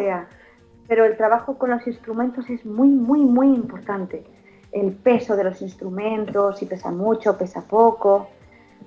[0.86, 4.24] Pero el trabajo con los instrumentos es muy, muy, muy importante.
[4.70, 8.28] El peso de los instrumentos, si pesa mucho, pesa poco.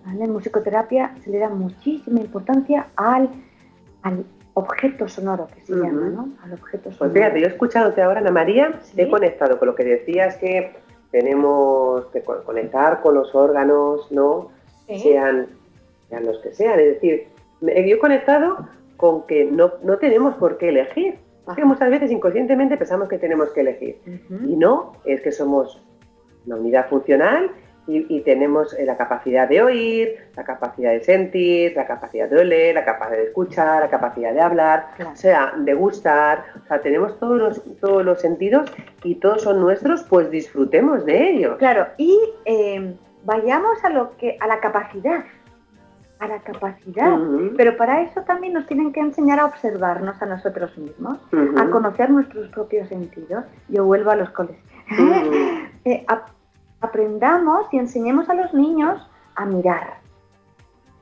[0.05, 3.29] En musicoterapia se le da muchísima importancia al,
[4.03, 6.29] al objeto sonoro que se llama, ¿no?
[6.43, 6.97] Al objeto sonoro.
[6.99, 12.05] Pues fíjate, yo escuchándote ahora, Ana María, he conectado con lo que decías que tenemos
[12.07, 14.49] que conectar con los órganos, ¿no?
[14.87, 15.47] Sean,
[16.09, 16.79] sean los que sean.
[16.79, 17.27] Es decir,
[17.61, 21.19] yo he conectado con que no, no tenemos por qué elegir.
[21.47, 23.99] Es que muchas veces inconscientemente pensamos que tenemos que elegir.
[24.29, 25.81] Y no, es que somos
[26.45, 27.51] una unidad funcional
[27.87, 32.73] y, tenemos eh, la capacidad de oír, la capacidad de sentir, la capacidad de oler,
[32.73, 37.19] la capacidad de escuchar, la capacidad de hablar, o sea, de gustar, o sea, tenemos
[37.19, 38.71] todos los, todos los sentidos
[39.03, 41.57] y todos son nuestros, pues disfrutemos de ellos.
[41.57, 45.23] Claro, y eh, vayamos a lo que, a la capacidad,
[46.19, 47.19] a la capacidad,
[47.55, 51.19] pero para eso también nos tienen que enseñar a observarnos a nosotros mismos,
[51.57, 53.43] a conocer nuestros propios sentidos.
[53.67, 54.57] Yo vuelvo a los coles.
[55.87, 56.03] Eh,
[56.81, 59.97] aprendamos y enseñemos a los niños a mirar.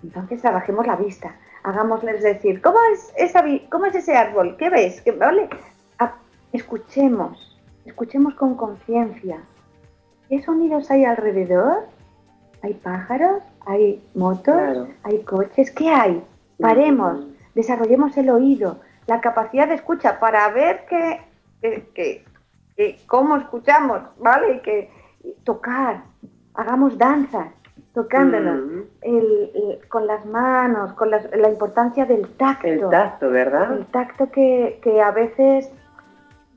[0.04, 4.58] Entonces trabajemos la vista, hagámosles decir, ¿cómo es, esa, cómo es ese árbol?
[4.58, 5.02] ¿Qué ves?
[5.02, 5.50] ¿Qué, ¿vale?
[6.52, 9.44] escuchemos, escuchemos con conciencia.
[10.30, 11.88] ¿Qué sonidos hay alrededor?
[12.62, 13.42] ¿Hay pájaros?
[13.66, 14.88] ¿Hay motos?
[15.04, 15.72] ¿Hay coches?
[15.72, 16.24] ¿Qué hay?
[16.60, 21.22] Paremos, desarrollemos el oído, la capacidad de escucha para ver que,
[21.62, 22.24] que,
[22.76, 24.56] que, cómo escuchamos, ¿vale?
[24.56, 24.92] Y que,
[25.44, 26.04] tocar,
[26.54, 27.48] hagamos danzas,
[27.94, 28.62] tocándonos,
[29.06, 29.88] mm.
[29.88, 32.68] con las manos, con la importancia del tacto.
[32.68, 33.78] El tacto, ¿verdad?
[33.78, 35.72] El tacto que, a veces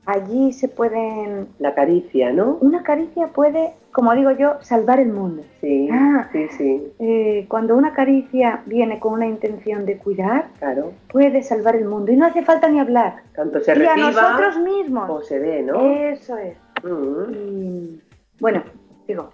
[0.05, 1.49] allí se pueden...
[1.59, 2.57] La caricia, ¿no?
[2.61, 5.43] Una caricia puede, como digo yo, salvar el mundo.
[5.61, 6.93] Sí, ah, sí, sí.
[6.97, 10.93] Eh, cuando una caricia viene con una intención de cuidar, claro.
[11.11, 12.11] puede salvar el mundo.
[12.11, 13.21] Y no hace falta ni hablar.
[13.35, 15.09] Tanto se y a nosotros mismos.
[15.09, 15.79] O se ve, ¿no?
[15.81, 16.57] Eso es.
[16.83, 18.06] Mm.
[18.39, 18.63] Bueno,
[19.07, 19.31] digo,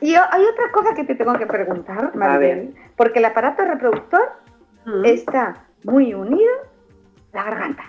[0.00, 4.32] y hay otra cosa que te tengo que preguntar, Maribel, porque el aparato reproductor
[4.84, 5.04] mm.
[5.04, 6.52] está muy unido
[7.32, 7.84] a la garganta.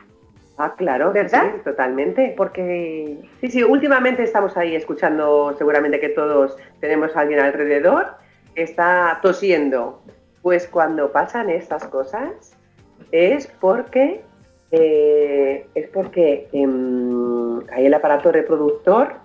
[0.58, 1.52] Ah, claro, ¿verdad?
[1.54, 2.34] Sí, totalmente.
[2.36, 8.16] Porque sí, sí, últimamente estamos ahí escuchando, seguramente que todos tenemos a alguien alrededor
[8.56, 10.02] que está tosiendo.
[10.42, 12.58] Pues cuando pasan estas cosas
[13.12, 14.24] es porque
[14.72, 19.16] eh, es porque em, ahí el aparato reproductor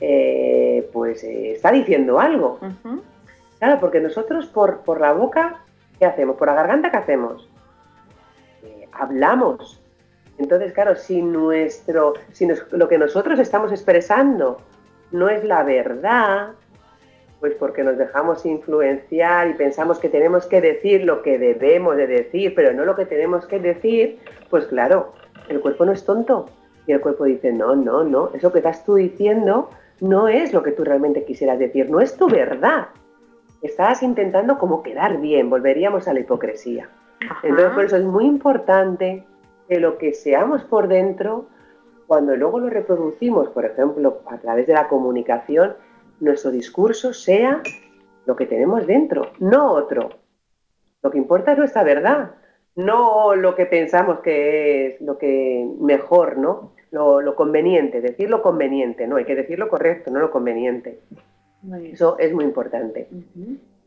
[0.00, 2.60] eh, pues eh, está diciendo algo.
[3.58, 5.64] Claro, porque nosotros por, por, la boca,
[5.98, 6.36] ¿qué hacemos?
[6.36, 7.48] Por la garganta, ¿qué hacemos?
[8.98, 9.82] hablamos.
[10.38, 14.58] Entonces, claro, si nuestro, si lo que nosotros estamos expresando
[15.10, 16.52] no es la verdad,
[17.46, 22.08] pues porque nos dejamos influenciar y pensamos que tenemos que decir lo que debemos de
[22.08, 24.18] decir, pero no lo que tenemos que decir,
[24.50, 25.12] pues claro,
[25.48, 26.46] el cuerpo no es tonto.
[26.88, 29.70] Y el cuerpo dice, no, no, no, eso que estás tú diciendo
[30.00, 32.88] no es lo que tú realmente quisieras decir, no es tu verdad.
[33.62, 36.88] Estás intentando como quedar bien, volveríamos a la hipocresía.
[37.44, 39.24] Entonces, por eso es muy importante
[39.68, 41.46] que lo que seamos por dentro,
[42.08, 45.76] cuando luego lo reproducimos, por ejemplo, a través de la comunicación,
[46.20, 47.62] nuestro discurso sea
[48.26, 50.10] lo que tenemos dentro, no otro.
[51.02, 52.32] Lo que importa es nuestra verdad,
[52.74, 56.72] no lo que pensamos que es lo que mejor, ¿no?
[56.90, 61.00] Lo, conveniente, decir lo conveniente, no, hay que decir lo correcto, no lo conveniente.
[61.92, 63.08] Eso es muy importante.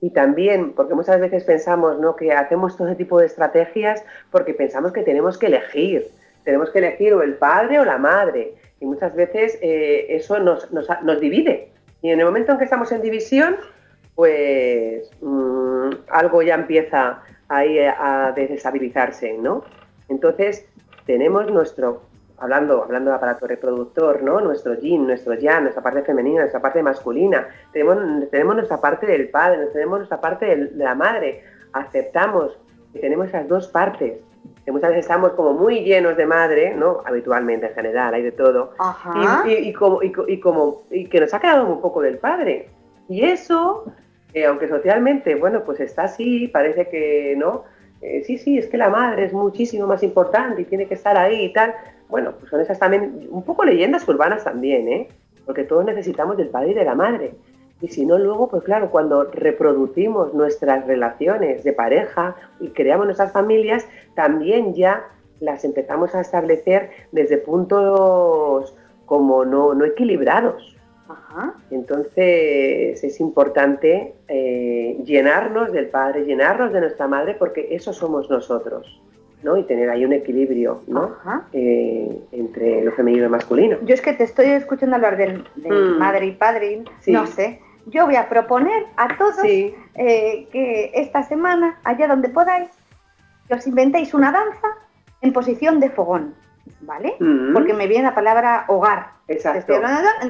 [0.01, 2.15] Y también, porque muchas veces pensamos ¿no?
[2.15, 6.05] que hacemos todo ese tipo de estrategias porque pensamos que tenemos que elegir,
[6.43, 8.53] tenemos que elegir o el padre o la madre.
[8.79, 11.71] Y muchas veces eh, eso nos, nos, nos divide,
[12.01, 13.57] y en el momento en que estamos en división,
[14.15, 19.63] pues mm, algo ya empieza ahí a desestabilizarse, ¿no?
[20.07, 20.65] Entonces,
[21.05, 24.39] tenemos nuestro hablando, hablando aparato reproductor, ¿no?
[24.41, 27.47] Nuestro yin, nuestro yang, nuestra parte femenina, nuestra parte masculina.
[27.71, 27.97] Tenemos,
[28.29, 31.43] tenemos nuestra parte del padre, tenemos nuestra parte de la madre.
[31.73, 32.57] Aceptamos
[32.93, 34.19] que tenemos esas dos partes.
[34.65, 37.01] Que muchas veces estamos como muy llenos de madre, ¿no?
[37.05, 38.73] Habitualmente, en general, hay de todo.
[39.47, 42.69] Y, como, y, como, y que nos ha quedado un poco del padre.
[43.07, 43.85] Y eso,
[44.33, 47.63] eh, aunque socialmente, bueno, pues está así, parece que, ¿no?
[48.01, 51.17] Eh, sí, sí, es que la madre es muchísimo más importante y tiene que estar
[51.17, 51.73] ahí y tal.
[52.07, 55.07] Bueno, pues son esas también, un poco leyendas urbanas también, ¿eh?
[55.45, 57.33] Porque todos necesitamos del padre y de la madre.
[57.81, 63.31] Y si no, luego, pues claro, cuando reproducimos nuestras relaciones de pareja y creamos nuestras
[63.31, 65.07] familias, también ya
[65.39, 68.75] las empezamos a establecer desde puntos
[69.05, 70.75] como no, no equilibrados.
[71.71, 79.01] Entonces es importante eh, llenarnos del Padre, llenarnos de nuestra Madre, porque eso somos nosotros.
[79.41, 79.57] ¿no?
[79.57, 81.15] Y tener ahí un equilibrio ¿no?
[81.53, 83.77] Eh, entre lo femenino y lo masculino.
[83.83, 85.97] Yo es que te estoy escuchando hablar de, mm.
[85.97, 87.61] madre y padre, no sé.
[87.89, 89.75] Yo voy a proponer a todos eh,
[90.51, 92.69] que esta semana, allá donde podáis,
[93.49, 94.67] os inventéis una danza
[95.21, 96.35] en posición de fogón.
[96.81, 97.15] ¿vale?
[97.19, 97.53] Mm.
[97.53, 99.11] Porque me viene la palabra hogar.
[99.27, 99.73] Exacto.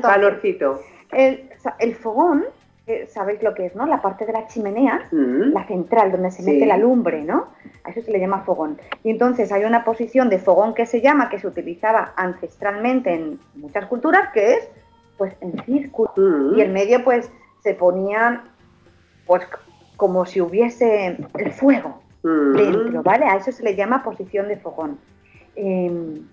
[0.01, 0.81] Calorcito.
[1.11, 2.45] El, fogón,
[2.85, 3.85] eh, sabéis lo que es, ¿no?
[3.85, 5.53] La parte de la chimenea, mm.
[5.53, 7.47] la central, donde se mete la lumbre, ¿no?
[7.83, 8.77] A eso se le llama fogón.
[9.03, 13.39] Y entonces hay una posición de fogón que se llama, que se utilizaba ancestralmente en
[13.55, 14.69] muchas culturas, que es,
[15.17, 16.11] pues, en círculo.
[16.15, 16.57] Mm.
[16.57, 17.31] Y en medio, pues,
[17.61, 18.43] se ponía,
[19.25, 19.43] pues,
[19.97, 23.25] como si hubiese el fuego dentro, ¿vale?
[23.25, 24.99] A eso se le llama posición de fogón.
[25.55, 26.27] Em,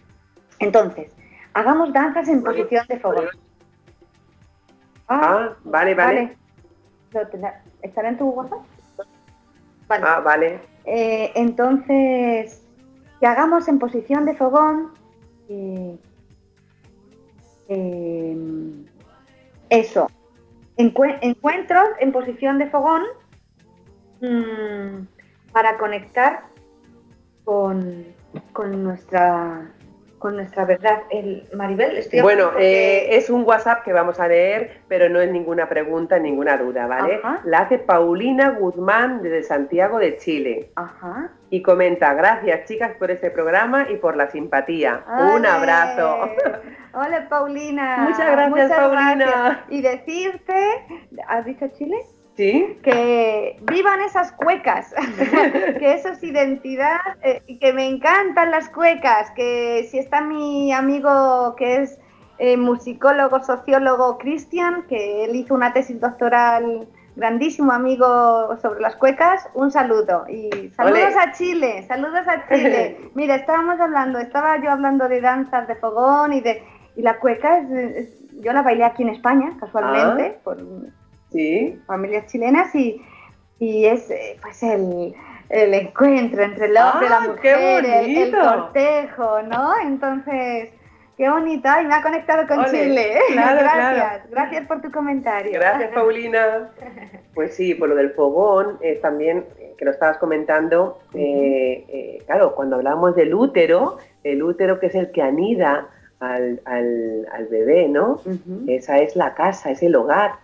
[0.58, 1.12] entonces,
[1.54, 3.26] hagamos danzas en posición de fogón.
[5.08, 6.36] Ah, ah vale, vale.
[7.82, 8.60] ¿Estará en tu WhatsApp?
[9.88, 10.04] Vale.
[10.06, 10.60] Ah, vale.
[10.84, 12.62] Eh, entonces,
[13.20, 14.92] que hagamos en posición de fogón.
[15.48, 15.98] Eh,
[17.68, 18.84] em,
[19.70, 20.08] eso.
[20.76, 23.02] Encuentros en posición de fogón
[24.20, 25.06] mm,
[25.52, 26.44] para conectar
[27.44, 28.04] con,
[28.52, 29.70] con nuestra
[30.18, 31.02] con nuestra verdad.
[31.10, 35.30] El Maribel, estoy Bueno, eh, es un WhatsApp que vamos a leer, pero no es
[35.30, 37.20] ninguna pregunta, ninguna duda, ¿vale?
[37.44, 40.70] La hace Paulina Guzmán desde Santiago de Chile.
[40.74, 41.32] Ajá.
[41.48, 45.04] Y comenta, gracias chicas por este programa y por la simpatía.
[45.34, 46.28] Un abrazo.
[46.92, 48.08] Hola Paulina.
[48.08, 49.64] Muchas gracias Paulina.
[49.68, 50.54] Y decirte,
[51.28, 51.96] ¿has dicho Chile?
[52.36, 52.78] ¿Sí?
[52.82, 54.92] Que vivan esas cuecas,
[55.78, 60.70] que eso es identidad, eh, y que me encantan las cuecas, que si está mi
[60.72, 61.98] amigo que es
[62.38, 66.86] eh, musicólogo, sociólogo Cristian, que él hizo una tesis doctoral,
[67.16, 70.26] grandísimo amigo sobre las cuecas, un saludo.
[70.28, 72.98] Y saludos a Chile, saludos a Chile.
[73.14, 76.62] Mira, estábamos hablando, estaba yo hablando de danzas de fogón y de...
[76.94, 78.08] Y la cueca, es,
[78.40, 80.40] yo la bailé aquí en España, casualmente, ah.
[80.44, 80.58] por
[81.86, 83.02] familias chilenas y,
[83.58, 85.14] es eh, pues el,
[85.50, 89.74] encuentro entre el hombre y la ah, mujer, el, cortejo, ¿no?
[89.82, 90.70] Entonces,
[91.16, 93.18] qué bonito, y me ha conectado con Chile.
[93.34, 95.52] gracias, gracias por tu comentario.
[95.52, 96.70] Gracias, Paulina.
[97.34, 101.00] Pues sí, por lo del fogón, eh, también eh, que lo estabas comentando,
[102.24, 105.90] claro, cuando hablamos del útero, el útero que es el que anida
[106.20, 108.20] al, al, bebé, ¿no?
[108.66, 110.36] Esa es la casa, es el hogar.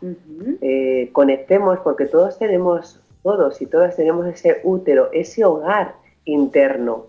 [0.61, 5.95] Eh, conectemos porque todos tenemos, todos y todas tenemos ese útero, ese hogar
[6.25, 7.07] interno.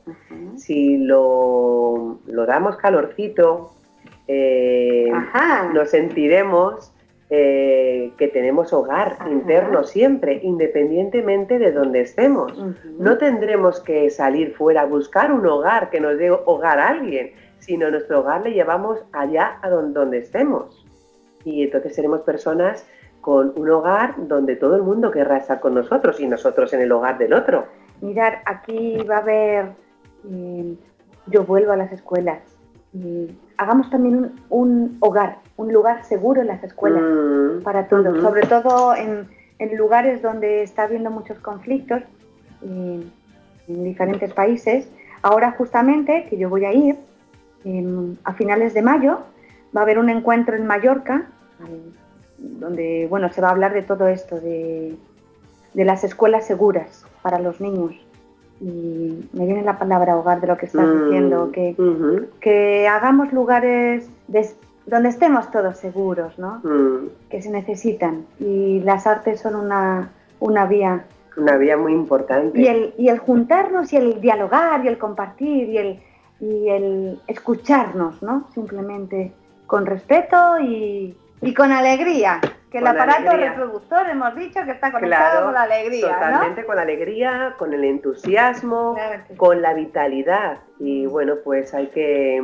[0.57, 3.71] Si lo, lo, damos calorcito,
[4.27, 5.11] eh,
[5.73, 6.93] nos sentiremos
[7.29, 12.53] eh, que tenemos hogar interno siempre, independientemente de donde estemos.
[12.99, 17.31] No tendremos que salir fuera a buscar un hogar que nos dé hogar a alguien,
[17.57, 20.85] sino nuestro hogar le llevamos allá a donde, estemos.
[21.43, 22.85] Y entonces seremos personas
[23.21, 26.91] con un hogar donde todo el mundo querrá estar con nosotros y nosotros en el
[26.91, 27.65] hogar del otro.
[28.03, 29.65] Mirar, aquí va a haber,
[30.29, 30.75] eh,
[31.27, 32.39] yo vuelvo a las escuelas,
[33.57, 38.93] hagamos también un, hogar, un lugar seguro en las escuelas mm, para todos, sobre todo
[38.95, 39.27] en,
[39.77, 42.01] lugares donde está habiendo muchos conflictos
[42.63, 43.03] eh,
[43.69, 44.89] en diferentes países.
[45.21, 46.97] Ahora justamente que yo voy a ir,
[48.25, 49.19] a finales de mayo
[49.75, 51.29] va a haber un encuentro en Mallorca
[52.37, 54.97] donde bueno, se va a hablar de todo esto, de,
[55.73, 57.95] las escuelas seguras para los niños.
[58.61, 61.75] Y me viene la palabra hogar de lo que estás mm, diciendo, que,
[62.39, 64.07] que hagamos lugares
[64.85, 66.61] donde estemos todos seguros, ¿no?
[66.63, 67.09] Mm.
[67.31, 68.25] que se necesitan.
[68.39, 71.05] Y las artes son una, una vía.
[71.35, 72.61] Una vía muy importante.
[72.61, 75.99] Y el, y el juntarnos y el dialogar y el compartir y el,
[76.39, 78.47] y el escucharnos, ¿no?
[78.53, 79.33] Simplemente
[79.65, 81.15] con respeto y,
[81.55, 82.39] con alegría.
[82.73, 86.07] Que el aparato reproductor hemos dicho que está conectado con la alegría.
[86.07, 88.97] Totalmente con la alegría, con el entusiasmo,
[89.37, 90.57] con la vitalidad.
[90.79, 92.41] Y bueno, pues hay que.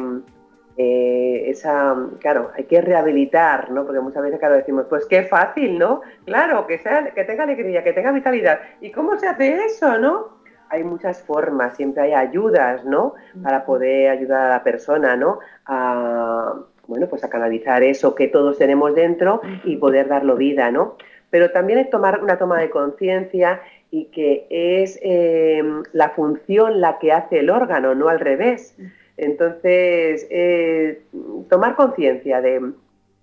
[0.78, 3.86] Eh, esa, claro, hay que rehabilitar, ¿no?
[3.86, 6.02] Porque muchas veces, claro, decimos, pues qué fácil, ¿no?
[6.26, 8.60] Claro, que, sea, que tenga alegría, que tenga vitalidad.
[8.82, 10.38] ¿Y cómo se hace eso, no?
[10.72, 13.16] hay muchas formas, siempre hay ayudas, ¿no?
[13.42, 15.40] Para poder ayudar a la persona, ¿no?
[15.66, 16.54] A,
[16.90, 20.96] bueno, pues a canalizar eso que todos tenemos dentro y poder darlo vida, ¿no?
[21.30, 23.62] Pero también es tomar una toma de conciencia
[23.92, 25.64] y que es eh,
[25.94, 28.76] la función la que hace el órgano, no al revés.
[29.18, 31.04] Entonces, eh,
[31.48, 32.72] tomar conciencia de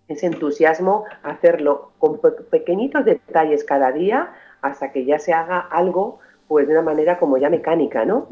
[0.07, 6.69] ese entusiasmo, hacerlo con pequeñitos detalles cada día hasta que ya se haga algo pues
[6.69, 8.29] de una manera como ya mecánica, ¿no?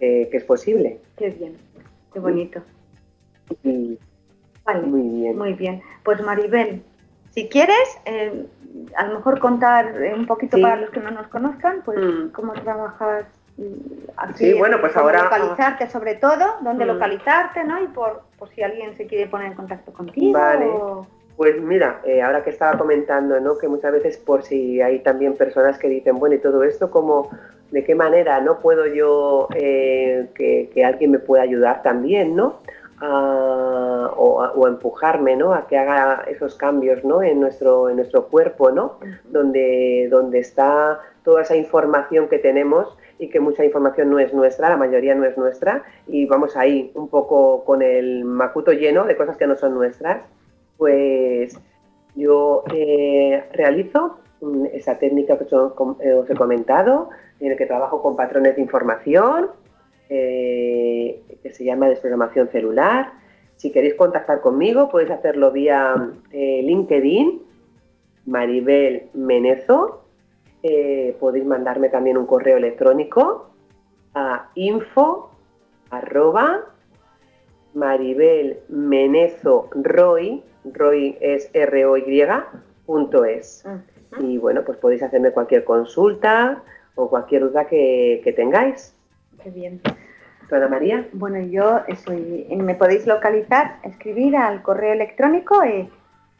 [0.00, 0.98] Eh, que es posible.
[1.16, 1.56] Qué bien,
[2.12, 2.60] qué bonito.
[4.64, 5.38] Vale, muy bien.
[5.38, 5.82] Muy bien.
[6.02, 6.82] Pues Maribel,
[7.30, 8.46] si quieres, eh,
[8.96, 12.28] a lo mejor contar un poquito para los que no nos conozcan, pues mm.
[12.30, 13.26] cómo trabajas
[14.16, 16.88] Así, sí, bueno, pues ahora localizarte sobre todo, dónde mm.
[16.88, 17.80] localizarte, ¿no?
[17.82, 20.32] Y por, por, si alguien se quiere poner en contacto contigo.
[20.32, 20.68] Vale.
[21.36, 23.58] Pues mira, eh, ahora que estaba comentando, ¿no?
[23.58, 27.30] Que muchas veces por si hay también personas que dicen, bueno, y todo esto, como,
[27.70, 32.60] ¿de qué manera no puedo yo eh, que, alguien me pueda ayudar también, ¿no?
[33.00, 35.52] O, empujarme, ¿no?
[35.54, 37.22] A que haga esos cambios, ¿no?
[37.22, 38.98] En nuestro, en nuestro cuerpo, ¿no?
[39.24, 44.70] donde, donde está toda esa información que tenemos y que mucha información no es nuestra,
[44.70, 49.16] la mayoría no es nuestra, y vamos ahí un poco con el macuto lleno de
[49.16, 50.22] cosas que no son nuestras
[50.76, 51.58] pues
[52.14, 54.18] yo eh, realizo
[54.72, 57.08] esa técnica que eh, os he comentado,
[57.40, 59.50] en la que trabajo con patrones de información,
[60.08, 63.12] eh, que se llama desprogramación celular.
[63.56, 65.94] Si queréis contactar conmigo, podéis hacerlo vía
[66.32, 67.42] LinkedIn,
[68.26, 70.04] Maribel Menezo.
[71.20, 73.50] podéis mandarme también un correo electrónico
[74.14, 75.30] a info
[77.74, 82.22] Maribel Menezo Roy, Roy es R-O-Y,
[82.86, 83.64] punto es.
[84.20, 86.62] Y bueno, pues podéis hacerme cualquier consulta
[86.94, 88.93] o cualquier duda que, tengáis.
[89.44, 89.82] Qué bien.
[90.70, 91.06] María?
[91.12, 95.90] Bueno, yo soy, me podéis localizar, escribir al correo electrónico eh,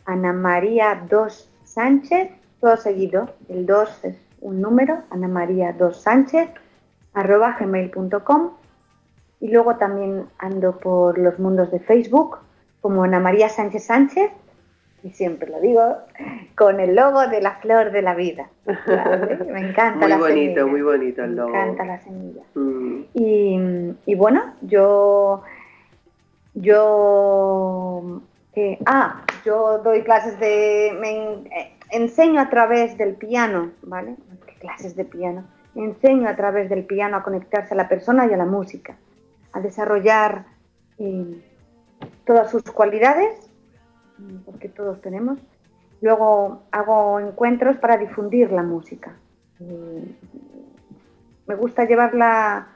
[0.06, 2.30] Ana María 2 Sánchez,
[2.62, 6.48] todo seguido, el 2 es un número, Ana María 2 Sánchez,
[7.12, 8.52] arroba gmail.com
[9.40, 12.38] y luego también ando por los mundos de Facebook
[12.80, 14.30] como Ana María Sánchez Sánchez,
[15.04, 15.98] y siempre lo digo,
[16.56, 18.48] con el logo de la flor de la vida.
[18.66, 21.50] Me encanta muy bonito, muy bonito el logo.
[21.50, 22.42] Me encanta la semilla.
[22.54, 23.02] Mm.
[24.06, 25.42] Y, bueno, yo,
[26.54, 28.22] yo,
[28.86, 34.16] ah, yo doy clases de, me eh, enseño a través del piano, ¿vale?
[34.46, 35.44] ¿Qué clases de piano?
[35.74, 38.96] Enseño a través del piano a conectarse a la persona y a la música
[39.52, 40.46] a desarrollar
[40.98, 41.40] eh,
[42.24, 43.50] todas sus cualidades,
[44.44, 45.38] porque todos tenemos.
[46.00, 49.16] Luego hago encuentros para difundir la música.
[51.46, 52.68] Me gusta llevar la,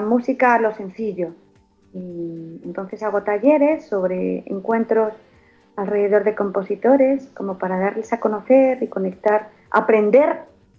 [0.00, 1.34] música a lo sencillo.
[1.94, 5.14] entonces hago talleres sobre encuentros
[5.76, 10.28] alrededor de compositores, como para darles a conocer y conectar, aprender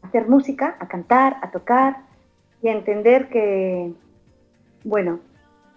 [0.01, 1.97] a hacer música, a cantar, a tocar
[2.61, 3.93] y a entender que,
[4.83, 5.19] bueno,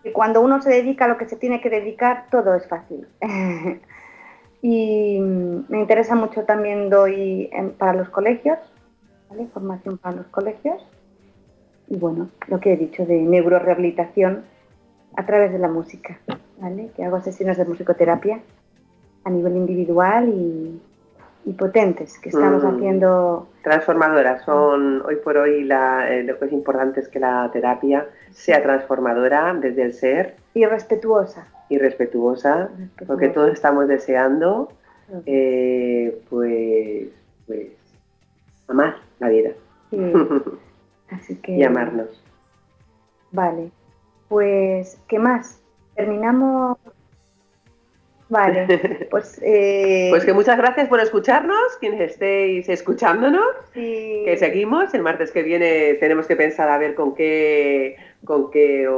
[0.03, 3.07] que cuando uno se dedica a lo que se tiene que dedicar, todo es fácil.
[4.67, 8.59] y me interesa mucho también doy para los colegios,
[9.53, 10.83] formación para los colegios.
[11.87, 14.43] Y bueno, lo que he dicho de neurorehabilitación
[15.17, 16.19] a través de la música,
[16.59, 16.89] ¿vale?
[16.97, 18.41] que hago sesiones de musicoterapia
[19.25, 20.81] a nivel individual y,
[21.45, 22.67] y potentes que estamos mm.
[22.67, 23.49] haciendo.
[23.63, 28.09] Transformadoras, son hoy por hoy la, eh, lo que es importante es que la terapia
[28.31, 30.37] sea transformadora desde el ser.
[30.55, 31.47] Y respetuosa.
[31.69, 32.69] Y respetuosa,
[33.07, 34.69] porque todos estamos deseando
[35.27, 37.09] eh, pues,
[37.47, 37.69] pues
[38.69, 39.51] amar la vida.
[41.11, 41.53] Así que...
[41.53, 42.23] y amarnos.
[43.33, 43.71] Vale,
[44.29, 45.61] pues, ¿qué más?
[45.95, 46.79] Terminamos
[48.35, 49.41] Vale, pues...
[49.43, 55.45] Eh, pues que muchas gracias por escucharnos, quienes estéis escuchándonos, que seguimos, el martes que
[55.45, 58.89] viene tenemos que pensar a ver con qué con qué,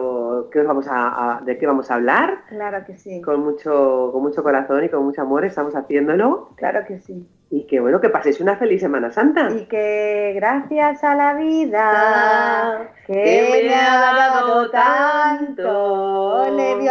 [0.52, 2.38] qué vamos a, de qué vamos a hablar.
[2.48, 3.20] Claro que sí.
[3.20, 6.50] Con mucho, con mucho corazón y con mucho amor estamos haciéndolo.
[6.56, 7.26] Claro que sí.
[7.50, 9.50] Y que bueno, que paséis una feliz Semana Santa.
[9.50, 14.70] Y que gracias a la vida que, me ha dado.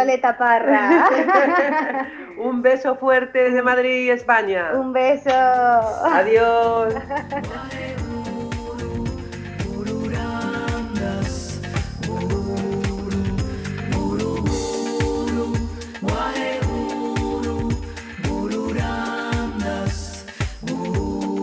[0.06, 2.08] Ole, Violeta Parra.
[2.38, 4.72] Un beso fuerte desde Madrid, España.
[4.74, 5.30] Un beso.
[5.30, 6.94] Adiós.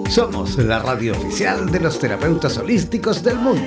[0.09, 3.65] Somos la radio oficial de los terapeutas holísticos del mundo.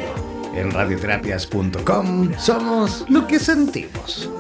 [0.55, 4.31] En radioterapias.com somos lo que sentimos.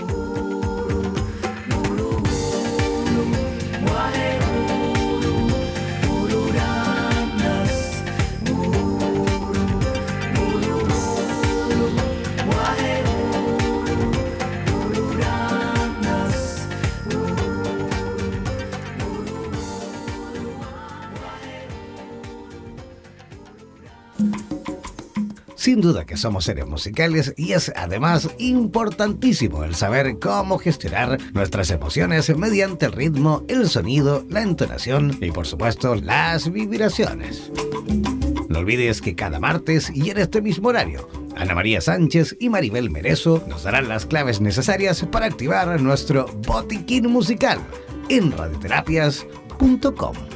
[25.77, 31.70] Sin duda que somos seres musicales y es además importantísimo el saber cómo gestionar nuestras
[31.70, 37.53] emociones mediante el ritmo, el sonido, la entonación y por supuesto las vibraciones.
[38.49, 42.89] No olvides que cada martes y en este mismo horario, Ana María Sánchez y Maribel
[42.89, 47.59] Merezo nos darán las claves necesarias para activar nuestro botiquín musical
[48.09, 50.36] en radioterapias.com.